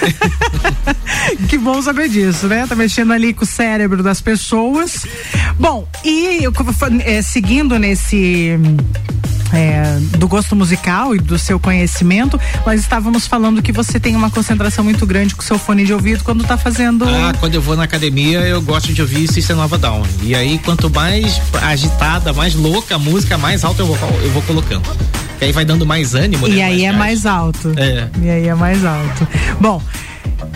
que 1.49 1.59
bom 1.59 1.83
saber 1.83 2.09
disso, 2.09 2.47
né? 2.47 2.67
Tá 2.67 2.77
mexendo 2.77 3.13
ali 3.13 3.35
com 3.35 3.45
o 3.45 3.47
cérebro 3.47 4.03
das 4.03 4.21
pessoas. 4.21 5.05
Bom, 5.59 5.87
e 6.05 6.41
é, 7.05 7.23
seguindo 7.23 7.79
nesse 7.79 8.59
é, 9.53 9.99
do 10.17 10.29
gosto 10.29 10.55
musical 10.55 11.15
e 11.15 11.19
do 11.19 11.39
seu 11.39 11.59
conhecimento, 11.59 12.39
nós 12.65 12.81
estávamos 12.81 13.27
falando 13.27 13.61
que 13.63 13.73
você 13.73 13.99
tem 13.99 14.15
uma 14.15 14.31
concentração 14.31 14.85
muito 14.85 15.05
grande 15.07 15.35
com 15.35 15.43
o 15.43 15.45
seu 15.45 15.59
fone 15.59 15.85
de 15.85 15.93
ouvido 15.93 16.23
quando 16.23 16.45
tá 16.45 16.57
fazendo. 16.57 17.05
Ah, 17.05 17.35
quando 17.39 17.55
eu 17.55 17.61
vou 17.61 17.77
na 17.77 17.85
academia, 17.85 18.41
eu 18.41 18.63
gosto 18.63 18.93
de 18.93 19.03
ouvir 19.03 19.27
System 19.27 19.57
Nova 19.57 19.77
Down. 19.77 20.03
E 20.23 20.35
aí, 20.35 20.59
quanto 20.59 20.89
mais 20.89 21.41
agitada, 21.63 22.33
mais 22.33 22.55
louca 22.55 22.95
a 22.95 22.99
música, 22.99 23.37
mais 23.37 23.65
alto 23.65 23.83
eu 23.83 23.87
vou, 23.87 23.97
eu 24.23 24.31
vou 24.31 24.43
colocando. 24.43 24.89
E 25.41 25.45
aí 25.47 25.53
vai 25.53 25.65
dando 25.65 25.87
mais 25.87 26.15
ânimo, 26.15 26.47
né? 26.47 26.55
E 26.57 26.63
aí 26.63 26.85
é 26.85 26.89
gás. 26.89 26.99
mais 26.99 27.27
alto. 27.27 27.73
É. 27.77 28.09
E 28.23 28.29
aí 28.29 28.49
é 28.49 28.55
mais 28.55 28.85
alto. 28.85 29.27
Bom, 29.61 29.83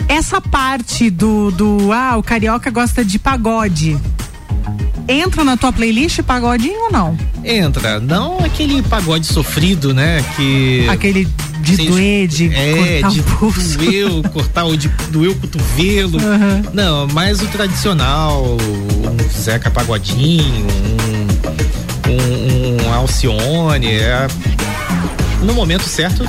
essa 0.07 0.39
parte 0.39 1.09
do, 1.09 1.51
do 1.51 1.91
ah, 1.91 2.17
o 2.17 2.23
carioca 2.23 2.69
gosta 2.69 3.03
de 3.03 3.17
pagode. 3.17 3.97
Entra 5.07 5.43
na 5.43 5.55
tua 5.55 5.71
playlist 5.71 6.21
pagodinho 6.23 6.85
ou 6.85 6.91
não? 6.91 7.17
Entra, 7.43 7.99
não 7.99 8.39
aquele 8.39 8.81
pagode 8.81 9.27
sofrido, 9.27 9.93
né? 9.93 10.23
Que. 10.35 10.87
Aquele 10.89 11.27
de 11.61 11.75
Vocês- 11.75 11.89
doer, 11.89 12.27
de 12.27 12.53
é, 12.55 12.99
cortar 13.01 13.09
de 13.11 13.19
o 13.19 13.23
pulso. 13.23 13.79
cortar 14.33 14.65
o 14.65 14.77
de 14.77 14.87
doer 15.09 15.31
o 15.31 15.35
cotovelo. 15.35 16.19
Aham. 16.19 16.63
Não, 16.73 17.07
mais 17.07 17.41
o 17.41 17.47
tradicional, 17.47 18.43
um 18.57 19.29
Zeca 19.39 19.69
Pagodinho, 19.71 20.65
um, 22.07 22.11
um, 22.83 22.87
um 22.87 22.93
Alcione, 22.93 23.87
é, 23.87 24.27
no 25.43 25.53
momento 25.53 25.83
certo 25.83 26.23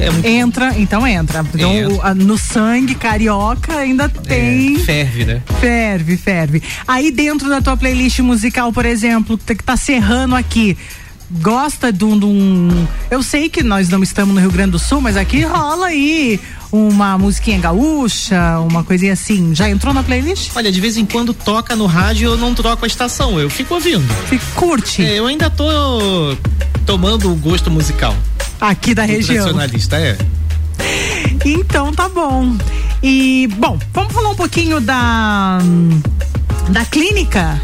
é 0.00 0.10
muito 0.10 0.26
Entra, 0.26 0.74
então 0.78 1.06
entra. 1.06 1.44
Então, 1.54 1.72
Entra. 1.72 2.12
o- 2.12 2.14
no 2.14 2.36
sangue 2.38 2.94
carioca 2.94 3.74
ainda 3.76 4.08
tem. 4.08 4.76
é, 4.76 4.78
ferve, 4.80 5.24
né? 5.24 5.42
Ferve, 5.60 6.16
ferve. 6.16 6.62
Aí 6.86 7.10
dentro 7.10 7.48
da 7.48 7.60
tua 7.62 7.76
playlist 7.76 8.18
musical, 8.20 8.72
por 8.72 8.84
exemplo, 8.84 9.38
que 9.38 9.54
tá 9.56 9.76
serrando 9.76 10.34
aqui. 10.34 10.76
Gosta 11.40 11.90
de 11.92 12.04
um, 12.04 12.16
de 12.18 12.24
um- 12.24 12.86
Eu 13.10 13.20
sei 13.22 13.48
que 13.48 13.62
nós 13.62 13.88
não 13.88 14.02
estamos 14.02 14.34
no 14.34 14.40
Rio 14.40 14.52
Grande 14.52 14.72
do 14.72 14.78
Sul, 14.78 15.00
mas 15.00 15.16
aqui 15.16 15.40
rola 15.42 15.86
aí 15.86 16.38
uma 16.70 17.16
musiquinha 17.18 17.58
gaúcha, 17.58 18.60
uma 18.60 18.84
coisinha 18.84 19.14
assim. 19.14 19.52
Já 19.54 19.68
entrou 19.68 19.92
na 19.94 20.02
playlist? 20.04 20.50
Olha, 20.54 20.70
de 20.70 20.80
vez 20.80 20.96
em 20.96 21.04
quando 21.06 21.32
toca 21.34 21.74
no 21.74 21.86
rádio, 21.86 22.28
eu 22.30 22.36
não 22.36 22.54
troco 22.54 22.84
a 22.84 22.86
estação, 22.86 23.40
eu 23.40 23.48
fico 23.50 23.74
ouvindo. 23.74 24.06
Fico, 24.28 24.44
curte. 24.54 25.02
É, 25.02 25.18
eu 25.18 25.26
ainda 25.26 25.48
tô 25.50 26.36
tomando 26.86 27.30
o 27.30 27.34
gosto 27.34 27.70
musical. 27.70 28.14
Aqui 28.60 28.94
da 28.94 29.02
região. 29.04 29.44
Tradicionalista, 29.44 29.96
é. 29.96 30.16
Então 31.44 31.92
tá 31.92 32.08
bom. 32.08 32.56
E, 33.02 33.48
bom, 33.58 33.78
vamos 33.92 34.12
falar 34.12 34.30
um 34.30 34.34
pouquinho 34.34 34.80
da. 34.80 35.58
da 36.68 36.84
clínica. 36.86 37.60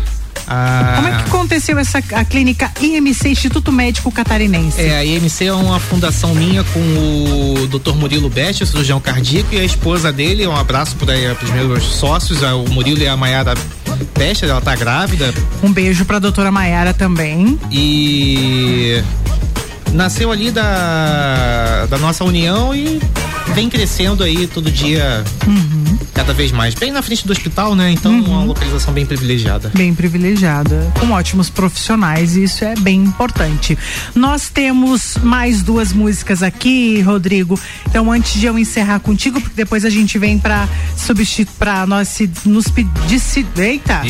Ah, 0.55 0.93
Como 0.97 1.09
é 1.09 1.11
que 1.17 1.23
aconteceu 1.31 1.79
essa 1.79 1.99
a 2.13 2.25
clínica 2.27 2.71
IMC 2.79 3.31
Instituto 3.31 3.73
Médico 3.73 4.13
Catarinense? 4.13 4.79
É, 4.81 4.99
a 4.99 5.03
IMC 5.05 5.47
é 5.47 5.53
uma 5.55 5.81
fundação 5.81 6.35
minha 6.35 6.63
com 6.63 6.79
o 6.81 7.67
Dr. 7.69 7.95
Murilo 7.95 8.29
Bete, 8.29 8.67
cirurgião 8.67 9.01
cardíaco, 9.01 9.55
e 9.55 9.59
a 9.61 9.65
esposa 9.65 10.13
dele, 10.13 10.47
um 10.47 10.55
abraço 10.55 10.95
para 10.97 11.15
os 11.43 11.51
meus 11.51 11.83
sócios, 11.85 12.43
a- 12.45 12.55
o 12.55 12.69
Murilo 12.71 13.01
e 13.03 13.09
a 13.09 13.17
Maiara 13.17 13.55
Bete, 14.19 14.45
ela 14.45 14.61
tá 14.61 14.75
grávida 14.77 15.33
Um 15.63 15.73
beijo 15.73 16.05
pra 16.05 16.19
doutora 16.19 16.53
Maiara 16.53 16.93
também. 16.93 17.59
e 17.71 19.03
nasceu 19.93 20.31
ali 20.31 20.51
da, 20.51 21.87
da 21.89 21.97
nossa 21.99 22.25
união 22.25 22.75
e 22.75 23.01
vem 23.55 23.69
crescendo 23.71 24.23
aí 24.23 24.47
todo 24.47 24.71
dia 24.71 25.25
cada 26.13 26.33
vez 26.33 26.53
mais. 26.53 26.75
Bem 26.75 26.91
na 26.91 27.03
frente 27.03 27.27
do 27.27 27.33
hospital, 27.33 27.75
né? 27.75 27.91
Então 27.91 28.13
uma 28.13 28.45
localização 28.45 28.93
bem 28.93 29.05
privilegiada. 29.07 29.71
Bem 29.75 29.95
privilegiada, 29.95 30.93
com 30.99 31.11
ótimos 31.11 31.51
profissionais, 31.51 32.37
e 32.37 32.45
isso 32.45 32.65
é 32.65 32.75
bem 32.77 33.01
importante. 33.03 33.77
Nós 34.15 34.49
temos 34.49 35.17
mais 35.23 35.63
duas 35.63 35.93
músicas 35.93 36.43
aqui, 36.43 37.01
Rodrigo. 37.01 37.59
Então, 37.89 38.11
antes 38.11 38.41
de 38.41 38.47
eu 38.47 38.59
encerrar 38.59 39.01
contigo, 39.01 39.41
porque 39.41 39.55
depois 39.57 39.85
a 39.85 39.91
gente 39.91 40.19
vem 40.19 40.39
pra 40.39 40.69
substituir, 40.97 41.49
pra 41.59 41.87
nós 41.87 42.09
se, 42.09 42.31
nos 42.45 42.69
pedir. 42.69 42.93
Eita! 43.57 44.03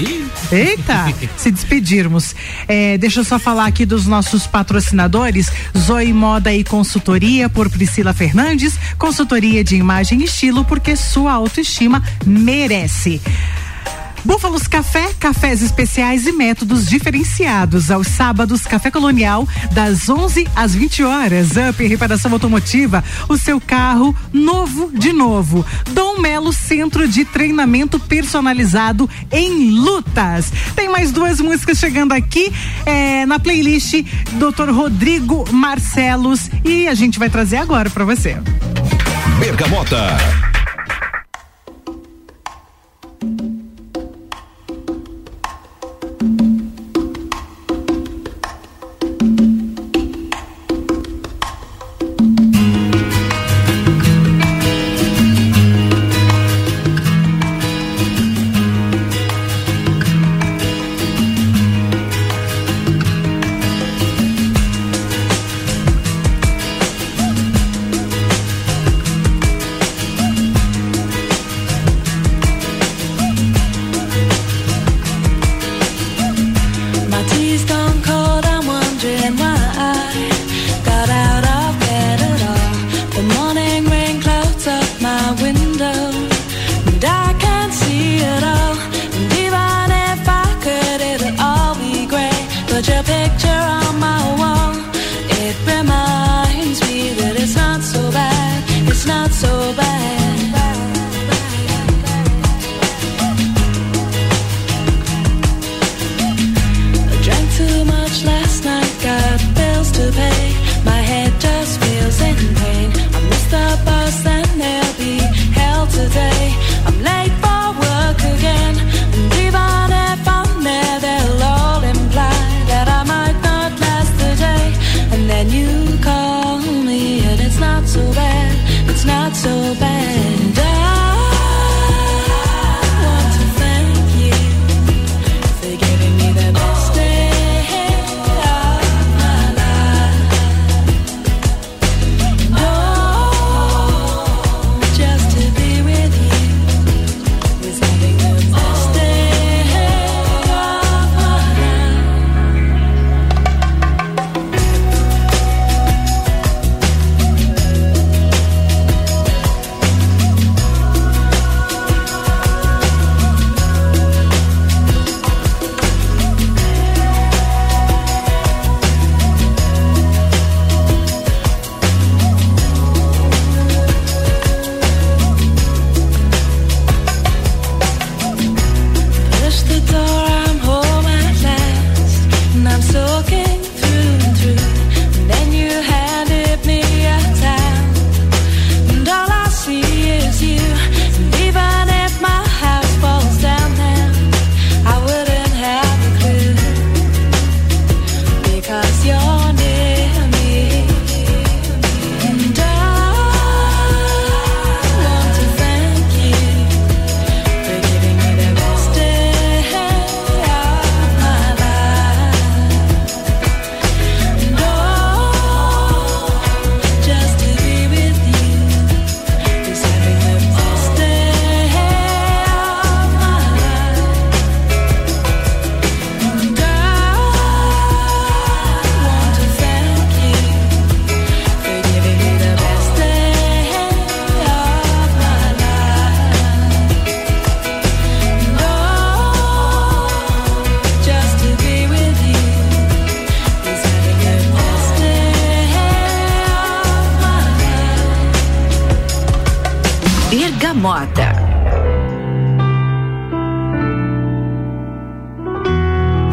Eita! 0.50 1.12
se 1.36 1.50
despedirmos. 1.50 2.34
É, 2.68 2.96
deixa 2.98 3.20
eu 3.20 3.24
só 3.24 3.38
falar 3.38 3.66
aqui 3.66 3.84
dos 3.84 4.06
nossos 4.06 4.46
patrocinadores: 4.46 5.50
Zoe 5.76 6.12
Moda 6.12 6.52
e 6.52 6.64
Consultoria 6.64 7.48
por 7.48 7.68
Priscila 7.68 8.12
Fernandes, 8.12 8.78
consultoria 8.98 9.64
de 9.64 9.76
imagem 9.76 10.20
e 10.20 10.24
estilo, 10.24 10.64
porque 10.64 10.96
sua 10.96 11.32
autoestima 11.32 11.91
merece. 12.24 13.20
Búfalos 14.24 14.68
Café, 14.68 15.12
cafés 15.18 15.62
especiais 15.62 16.26
e 16.26 16.32
métodos 16.32 16.86
diferenciados. 16.86 17.90
Aos 17.90 18.06
sábados, 18.06 18.62
Café 18.62 18.90
Colonial, 18.90 19.48
das 19.72 20.08
11 20.08 20.46
às 20.54 20.74
20 20.74 21.02
horas. 21.02 21.50
Up 21.56 21.86
Reparação 21.86 22.32
Automotiva, 22.32 23.02
o 23.28 23.36
seu 23.36 23.60
carro 23.60 24.14
novo 24.32 24.90
de 24.92 25.12
novo. 25.12 25.66
Dom 25.90 26.20
Melo 26.20 26.52
Centro 26.52 27.08
de 27.08 27.24
Treinamento 27.24 27.98
Personalizado 27.98 29.10
em 29.30 29.70
Lutas. 29.70 30.52
Tem 30.76 30.88
mais 30.88 31.10
duas 31.10 31.40
músicas 31.40 31.78
chegando 31.78 32.12
aqui 32.12 32.52
é, 32.86 33.26
na 33.26 33.40
playlist 33.40 34.04
Dr. 34.32 34.70
Rodrigo 34.70 35.44
Marcelos 35.52 36.48
e 36.64 36.86
a 36.86 36.94
gente 36.94 37.18
vai 37.18 37.28
trazer 37.28 37.56
agora 37.56 37.90
para 37.90 38.04
você. 38.04 38.36
Bergamota. 39.40 40.51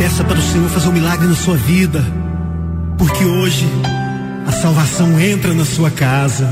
Peça 0.09 0.23
para 0.23 0.39
o 0.39 0.41
Senhor 0.41 0.67
fazer 0.69 0.89
um 0.89 0.91
milagre 0.91 1.27
na 1.27 1.35
sua 1.35 1.55
vida, 1.55 2.03
porque 2.97 3.23
hoje 3.23 3.67
a 4.47 4.51
salvação 4.51 5.19
entra 5.19 5.53
na 5.53 5.63
sua 5.63 5.91
casa. 5.91 6.51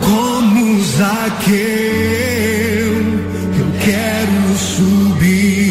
Como 0.00 0.82
Zaqueu, 0.82 1.54
eu 3.56 3.68
quero 3.84 4.58
subir 4.58 5.70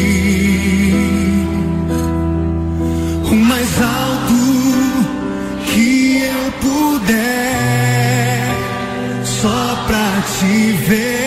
o 3.30 3.34
mais 3.34 3.82
alto 3.82 4.32
que 5.66 6.16
eu 6.16 6.50
puder, 6.62 7.76
só 9.22 9.84
pra 9.86 10.22
te 10.38 10.72
ver. 10.88 11.23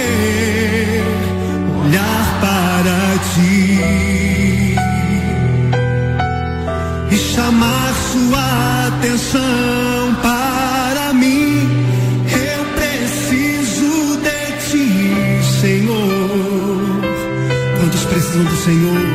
direção 9.27 10.15
para 10.21 11.13
mim. 11.13 11.67
Eu 12.31 12.65
preciso 12.75 14.17
de 14.17 14.51
ti, 14.69 15.43
Senhor. 15.61 17.01
Quantos 17.79 18.05
precisam 18.05 18.43
do 18.45 18.55
Senhor? 18.57 19.06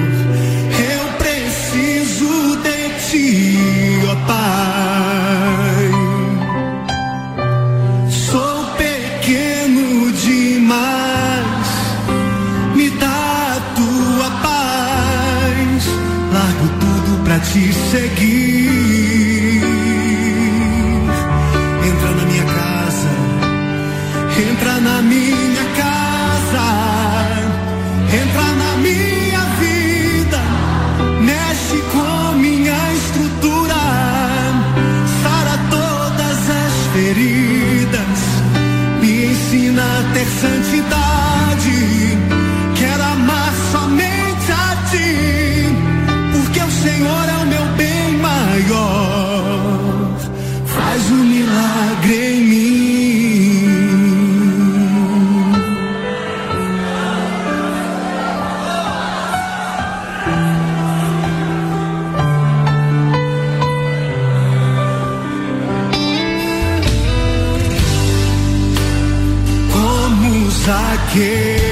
care. 71.12 71.71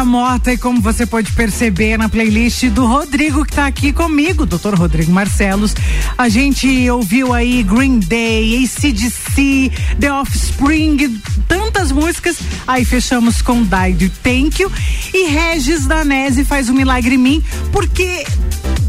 nosso 0.00 0.10
Bergamota 0.10 0.52
e 0.52 0.56
como 0.56 0.80
você 0.80 1.04
pode 1.04 1.30
perceber 1.32 1.98
na 1.98 2.08
playlist 2.08 2.64
do 2.70 2.86
Rodrigo 2.86 3.44
que 3.44 3.52
tá 3.52 3.66
aqui 3.66 3.92
comigo, 3.92 4.46
Dr. 4.46 4.74
Rodrigo 4.74 5.12
Marcelos, 5.12 5.74
a 6.16 6.28
gente 6.28 6.88
ouviu 6.88 7.34
aí 7.34 7.62
Green 7.62 7.98
Day, 7.98 8.64
ACDC, 8.64 9.70
The 9.98 10.12
Offspring, 10.12 11.20
tantas 11.46 11.92
músicas, 11.92 12.38
aí 12.66 12.84
fechamos 12.84 13.42
com 13.42 13.62
Die 13.62 14.08
Thank 14.22 14.62
You 14.62 14.72
e 15.12 15.28
Regis 15.28 15.86
Danese 15.86 16.44
faz 16.44 16.70
um 16.70 16.74
milagre 16.74 17.16
em 17.16 17.18
mim, 17.18 17.44
porque 17.70 18.24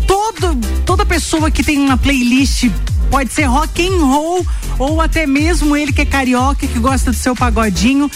todo, 0.08 0.56
toda 0.86 1.06
pessoa 1.06 1.52
que 1.52 1.62
tem 1.62 1.78
uma 1.78 1.98
playlist 1.98 2.70
pode 3.10 3.34
ser 3.34 3.44
rock 3.44 3.86
and 3.86 4.06
roll 4.06 4.46
ou 4.80 5.02
até 5.02 5.28
mesmo 5.28 5.76
ele 5.76 5.92
que 5.92 6.02
é 6.02 6.06
carioca 6.06 6.66
que 6.66 6.80
gosta 6.80 7.12
do 7.12 7.18
seu 7.18 7.36
pagodinho 7.36 8.10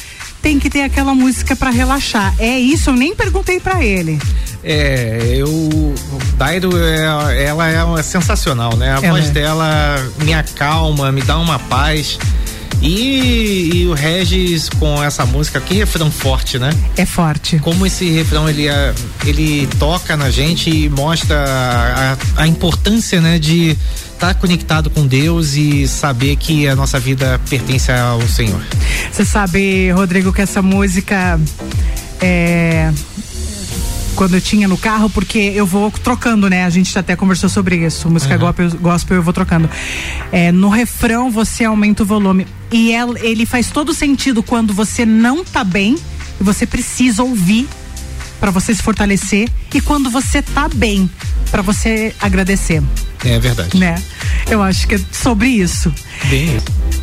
tem 0.46 0.60
que 0.60 0.70
ter 0.70 0.84
aquela 0.84 1.16
música 1.16 1.56
pra 1.56 1.72
relaxar. 1.72 2.36
É 2.38 2.60
isso, 2.60 2.92
eu 2.92 2.96
nem 2.96 3.16
perguntei 3.16 3.60
pra 3.60 3.84
ele. 3.84 4.22
É, 4.64 5.18
eu. 5.32 5.96
Dairo, 6.38 6.70
é, 6.78 7.46
ela 7.46 8.00
é 8.00 8.04
sensacional, 8.04 8.76
né? 8.76 8.92
A 8.96 9.00
Ela 9.04 9.10
voz 9.10 9.30
é. 9.30 9.32
dela 9.32 10.12
me 10.24 10.36
acalma, 10.36 11.12
me 11.12 11.24
dá 11.24 11.40
uma 11.40 11.58
paz. 11.58 12.20
E, 12.86 13.72
e 13.74 13.88
o 13.88 13.94
Regis 13.94 14.70
com 14.70 15.04
essa 15.04 15.26
música, 15.26 15.60
que 15.60 15.74
refrão 15.74 16.12
forte, 16.12 16.60
né? 16.60 16.70
É 16.96 17.06
forte. 17.06 17.58
Como 17.60 17.86
esse 17.86 18.10
refrão 18.12 18.48
ele, 18.48 18.68
é- 18.68 18.94
ele 19.26 19.68
toca 19.80 20.16
na 20.16 20.30
gente 20.30 20.70
e 20.70 20.88
mostra 20.90 21.44
a, 22.38 22.44
a 22.44 22.48
importância, 22.48 23.20
né, 23.20 23.40
de 23.40 23.76
estar 24.14 24.36
conectado 24.36 24.90
com 24.90 25.06
Deus 25.06 25.56
e 25.56 25.88
saber 25.88 26.36
que 26.36 26.68
a 26.68 26.76
nossa 26.76 27.00
vida 27.00 27.40
pertence 27.50 27.92
ao 27.92 28.22
Senhor. 28.28 28.62
Você 29.12 29.26
sabe, 29.26 29.90
Rodrigo, 29.92 30.32
que 30.32 30.42
essa 30.42 30.62
música 30.62 31.40
é 32.22 32.92
quando 34.16 34.34
eu 34.36 34.42
tinha 34.42 34.68
no 34.68 34.78
carro, 34.78 35.10
porque 35.10 35.38
eu 35.56 35.66
vou 35.66 35.92
trocando, 35.92 36.50
né? 36.50 36.64
A 36.66 36.70
gente 36.70 36.98
até 36.98 37.16
conversou 37.16 37.50
sobre 37.50 37.76
isso. 37.86 38.10
Música 38.10 38.38
gospel, 38.38 38.70
gospel 38.80 39.18
eu 39.18 39.24
vou 39.24 39.34
trocando. 39.34 39.70
É, 40.32 40.52
no 40.52 40.70
refrão 40.70 41.30
você 41.30 41.66
aumenta 41.66 42.04
o 42.04 42.06
volume. 42.06 42.48
E 42.72 42.92
el- 42.94 43.18
ele 43.18 43.46
faz 43.46 43.70
todo 43.70 43.94
sentido 43.94 44.42
quando 44.42 44.74
você 44.74 45.06
não 45.06 45.44
tá 45.44 45.64
bem 45.64 45.96
e 46.40 46.44
você 46.44 46.66
precisa 46.66 47.22
ouvir 47.24 47.68
para 48.40 48.52
você 48.52 48.74
se 48.74 48.82
fortalecer 48.82 49.50
e 49.74 49.82
quando 49.82 50.10
você 50.10 50.42
tá 50.42 50.68
bem 50.74 51.10
para 51.52 51.62
você 51.62 52.14
agradecer, 52.22 52.82
É 53.24 53.40
verdade. 53.40 53.78
né? 53.78 53.96
Eu 54.50 54.62
acho 54.62 54.88
que 54.88 54.96
é 54.96 55.00
sobre 55.12 55.48
isso. 55.50 55.94
Bem, 56.26 56.58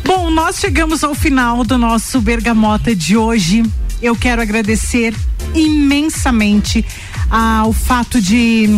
Bom, 0.05 0.29
nós 0.29 0.57
chegamos 0.59 1.03
ao 1.03 1.15
final 1.15 1.63
do 1.63 1.77
nosso 1.77 2.19
Bergamota 2.21 2.95
de 2.95 3.15
hoje. 3.17 3.63
Eu 4.01 4.15
quero 4.15 4.41
agradecer 4.41 5.13
imensamente 5.53 6.85
ao 7.29 7.73
fato 7.73 8.21
de 8.21 8.69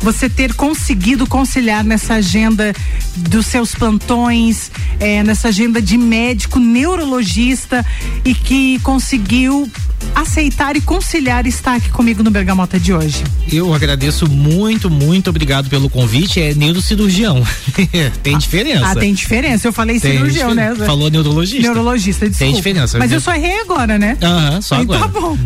você 0.00 0.28
ter 0.28 0.52
conseguido 0.54 1.26
conciliar 1.26 1.82
nessa 1.82 2.14
agenda 2.14 2.74
dos 3.16 3.46
seus 3.46 3.74
plantões, 3.74 4.70
eh, 5.00 5.22
nessa 5.22 5.48
agenda 5.48 5.80
de 5.80 5.96
médico 5.96 6.58
neurologista 6.58 7.84
e 8.24 8.34
que 8.34 8.78
conseguiu 8.80 9.70
aceitar 10.14 10.76
e 10.76 10.80
conciliar 10.80 11.46
estar 11.46 11.76
aqui 11.76 11.88
comigo 11.90 12.22
no 12.22 12.30
Bergamota 12.30 12.78
de 12.78 12.92
hoje. 12.92 13.22
Eu 13.52 13.72
agradeço 13.74 14.28
muito, 14.28 14.90
muito 14.90 15.30
obrigado 15.30 15.68
pelo 15.68 15.88
convite. 15.88 16.40
É 16.40 16.54
neurocirurgião. 16.54 17.42
tem 18.22 18.36
diferença. 18.38 18.86
Ah, 18.86 18.94
tem 18.94 19.12
diferença. 19.14 19.68
Eu 19.68 19.72
falei 19.72 20.00
Tem 20.00 20.12
cirurgião, 20.12 20.50
diferença. 20.50 20.80
né? 20.80 20.86
Falou 20.86 21.10
neurologista. 21.10 21.62
Neurologista, 21.62 22.28
desculpa. 22.28 22.52
Tem 22.52 22.54
diferença. 22.54 22.98
Mas 22.98 23.12
eu 23.12 23.20
só 23.20 23.34
errei 23.34 23.60
agora, 23.60 23.98
né? 23.98 24.16
Aham, 24.22 24.60
só 24.60 24.76
Aí 24.76 24.82
agora. 24.82 25.00
Tá 25.00 25.08
bom. 25.08 25.38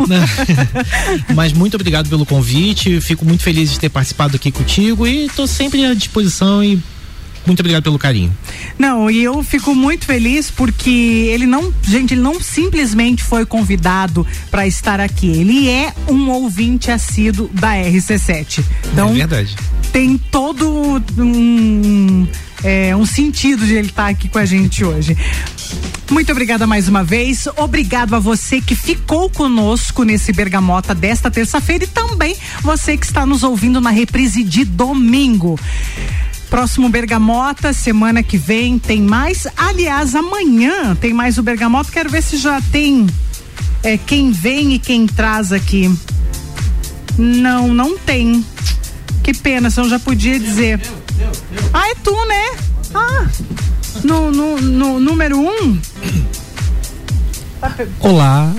Mas 1.35 1.53
muito 1.53 1.75
obrigado 1.75 2.09
pelo 2.09 2.25
convite. 2.25 3.01
Fico 3.01 3.25
muito 3.25 3.43
feliz 3.43 3.71
de 3.71 3.79
ter 3.79 3.89
participado 3.89 4.37
aqui 4.37 4.51
contigo 4.51 5.07
e 5.07 5.27
estou 5.27 5.47
sempre 5.47 5.85
à 5.85 5.95
disposição 5.95 6.63
e 6.63 6.81
muito 7.49 7.61
obrigado 7.61 7.83
pelo 7.83 7.99
carinho. 7.99 8.33
Não, 8.79 9.11
e 9.11 9.23
eu 9.23 9.43
fico 9.43 9.75
muito 9.75 10.05
feliz 10.05 10.51
porque 10.51 10.91
ele 11.33 11.47
não, 11.47 11.73
gente, 11.83 12.15
ele 12.15 12.21
não 12.21 12.41
simplesmente 12.41 13.25
foi 13.25 13.45
convidado 13.45 14.27
para 14.51 14.67
estar 14.67 15.01
aqui. 15.01 15.27
Ele 15.27 15.69
é 15.69 15.93
um 16.07 16.31
ouvinte 16.31 16.91
assíduo 16.91 17.51
da 17.53 17.73
RC7. 17.73 18.65
Então, 18.93 19.11
é 19.11 19.15
verdade. 19.15 19.57
tem 19.93 20.17
todo 20.19 21.03
um, 21.19 22.27
é, 22.63 22.95
um 22.95 23.07
sentido 23.07 23.67
de 23.67 23.75
ele 23.75 23.89
estar 23.89 24.09
aqui 24.09 24.29
com 24.29 24.39
a 24.39 24.45
gente 24.45 24.85
hoje. 24.85 25.17
Muito 26.11 26.33
obrigada 26.33 26.67
mais 26.67 26.89
uma 26.89 27.05
vez. 27.05 27.47
Obrigado 27.57 28.15
a 28.15 28.19
você 28.19 28.61
que 28.61 28.75
ficou 28.75 29.29
conosco 29.29 30.05
nesse 30.05 30.33
Bergamota 30.33 30.95
desta 30.95 31.31
terça-feira 31.31 31.85
e 31.85 31.87
também 31.87 32.35
você 32.63 32.97
que 32.97 33.05
está 33.05 33.27
nos 33.27 33.43
ouvindo 33.43 33.81
na 33.81 33.91
reprise 33.91 34.43
de 34.43 34.65
domingo. 34.65 35.59
Próximo 36.51 36.89
Bergamota, 36.89 37.73
semana 37.73 38.23
que 38.23 38.39
vem 38.39 38.79
tem 38.79 39.03
mais. 39.03 39.47
Aliás, 39.57 40.15
amanhã 40.15 40.95
tem 40.97 41.13
mais 41.13 41.37
o 41.37 41.43
Bergamota. 41.43 41.91
Quero 41.93 42.09
ver 42.09 42.23
se 42.23 42.37
já 42.39 42.61
tem 42.61 43.07
é, 43.83 43.99
quem 43.99 44.31
vem 44.31 44.75
e 44.75 44.79
quem 44.79 45.07
traz 45.07 45.53
aqui. 45.53 45.95
Não, 47.19 47.69
não 47.75 47.99
tem. 47.99 48.45
Que 49.23 49.35
pena, 49.35 49.71
senão 49.71 49.89
já 49.89 49.99
podia 49.99 50.39
dizer. 50.39 50.81
Ah, 51.73 51.91
é 51.91 51.95
tu, 51.97 52.15
né? 52.27 52.57
Ah, 52.95 53.27
no, 54.03 54.31
no, 54.31 54.61
no 54.61 55.01
número 55.01 55.39
um. 55.39 55.79
Olá. 58.01 58.53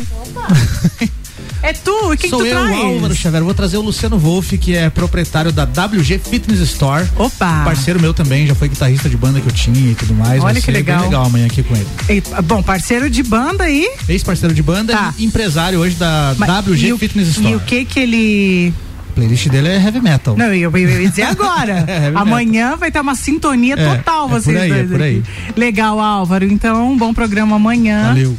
É 1.61 1.73
tu? 1.73 2.13
E 2.13 2.17
quem 2.17 2.29
Sou 2.29 2.39
tu 2.39 2.45
eu, 2.45 2.57
traz? 2.57 2.77
Álvaro 2.83 3.13
Xavier. 3.15 3.43
Vou 3.43 3.53
trazer 3.53 3.77
o 3.77 3.81
Luciano 3.81 4.17
Wolff, 4.17 4.57
que 4.57 4.75
é 4.75 4.89
proprietário 4.89 5.51
da 5.51 5.63
WG 5.63 6.17
Fitness 6.19 6.59
Store. 6.61 7.05
Opa! 7.17 7.63
Parceiro 7.65 7.99
meu 7.99 8.13
também, 8.13 8.47
já 8.47 8.55
foi 8.55 8.69
guitarrista 8.69 9.09
de 9.09 9.17
banda 9.17 9.41
que 9.41 9.47
eu 9.47 9.51
tinha 9.51 9.91
e 9.91 9.95
tudo 9.95 10.13
mais. 10.13 10.41
Olha 10.43 10.55
que 10.55 10.61
ser 10.61 10.71
legal. 10.71 11.03
Legal 11.03 11.25
amanhã 11.25 11.47
aqui 11.47 11.61
com 11.61 11.75
ele. 11.75 11.87
E, 12.09 12.21
bom, 12.43 12.63
parceiro 12.63 13.09
de 13.09 13.21
banda 13.23 13.65
aí. 13.65 13.89
Ex-parceiro 14.07 14.53
de 14.55 14.63
banda 14.63 14.93
Tá. 14.93 15.13
e 15.17 15.25
empresário 15.25 15.79
hoje 15.79 15.95
da 15.95 16.33
Mas- 16.37 16.49
WG 16.49 16.87
e 16.87 16.93
o- 16.93 16.97
Fitness 16.97 17.27
Store. 17.29 17.51
E 17.51 17.55
o 17.55 17.59
que 17.59 17.83
que 17.85 17.99
ele. 17.99 18.73
A 19.09 19.13
playlist 19.19 19.49
dele 19.49 19.67
é 19.67 19.83
heavy 19.83 19.99
metal. 19.99 20.37
Não, 20.37 20.53
eu, 20.53 20.71
eu 20.71 20.77
ia 20.77 21.09
dizer 21.09 21.23
agora. 21.23 21.83
É, 21.89 22.11
Amanhã 22.15 22.77
vai 22.77 22.89
ter 22.89 23.01
uma 23.01 23.15
sintonia 23.15 23.75
É, 23.77 23.97
total, 23.97 24.27
é 24.27 24.29
por 24.29 24.41
vocês 24.41 24.55
aí, 24.55 24.71
é 24.71 24.75
dois 24.75 24.91
por 24.91 25.01
aí. 25.01 25.23
Legal, 25.57 25.99
Álvaro. 25.99 26.45
Então, 26.45 26.93
um 26.93 26.97
bom 26.97 27.13
programa 27.13 27.57
amanhã. 27.57 28.07
Valeu. 28.07 28.37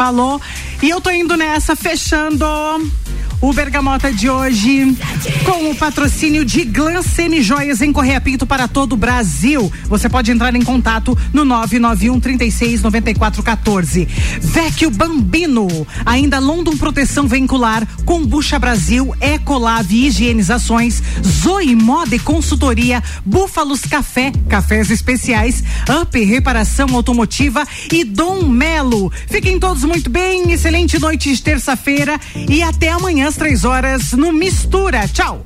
Falou. 0.00 0.40
E 0.82 0.88
eu 0.88 0.98
tô 0.98 1.10
indo 1.10 1.36
nessa, 1.36 1.76
fechando 1.76 2.46
o 3.40 3.52
Bergamota 3.54 4.12
de 4.12 4.28
hoje 4.28 4.96
com 5.44 5.70
o 5.70 5.74
patrocínio 5.74 6.44
de 6.44 6.62
Glan 6.62 7.02
Semi 7.02 7.42
Joias 7.42 7.80
em 7.80 7.90
Correia 7.92 8.20
Pinto 8.20 8.46
para 8.46 8.68
todo 8.68 8.92
o 8.92 8.96
Brasil. 8.96 9.72
Você 9.86 10.08
pode 10.08 10.30
entrar 10.30 10.54
em 10.54 10.62
contato 10.62 11.16
no 11.32 11.44
991 11.44 12.20
36 12.20 12.82
94 12.82 13.42
14. 13.42 14.04
Vecchio 14.40 14.90
Bambino, 14.90 15.86
ainda 16.04 16.38
London 16.38 16.76
Proteção 16.76 17.26
Veicular, 17.26 17.86
Combucha 18.04 18.58
Brasil, 18.58 19.14
Ecolave 19.20 20.06
Higienizações, 20.06 21.02
Zoe 21.26 21.74
Moda 21.74 22.14
e 22.14 22.18
Consultoria, 22.18 23.02
Búfalos 23.24 23.80
Café, 23.82 24.32
cafés 24.48 24.90
especiais, 24.90 25.64
Up 26.02 26.22
Reparação 26.22 26.94
Automotiva 26.94 27.66
e 27.90 28.04
Dom 28.04 28.44
Melo. 28.44 29.10
Fiquem 29.28 29.58
todos 29.58 29.82
muito 29.90 30.08
bem, 30.08 30.52
excelente 30.52 31.00
noite 31.00 31.34
de 31.34 31.42
terça-feira 31.42 32.16
e 32.48 32.62
até 32.62 32.90
amanhã 32.90 33.26
às 33.26 33.34
três 33.34 33.64
horas 33.64 34.12
no 34.12 34.32
Mistura. 34.32 35.08
Tchau! 35.08 35.44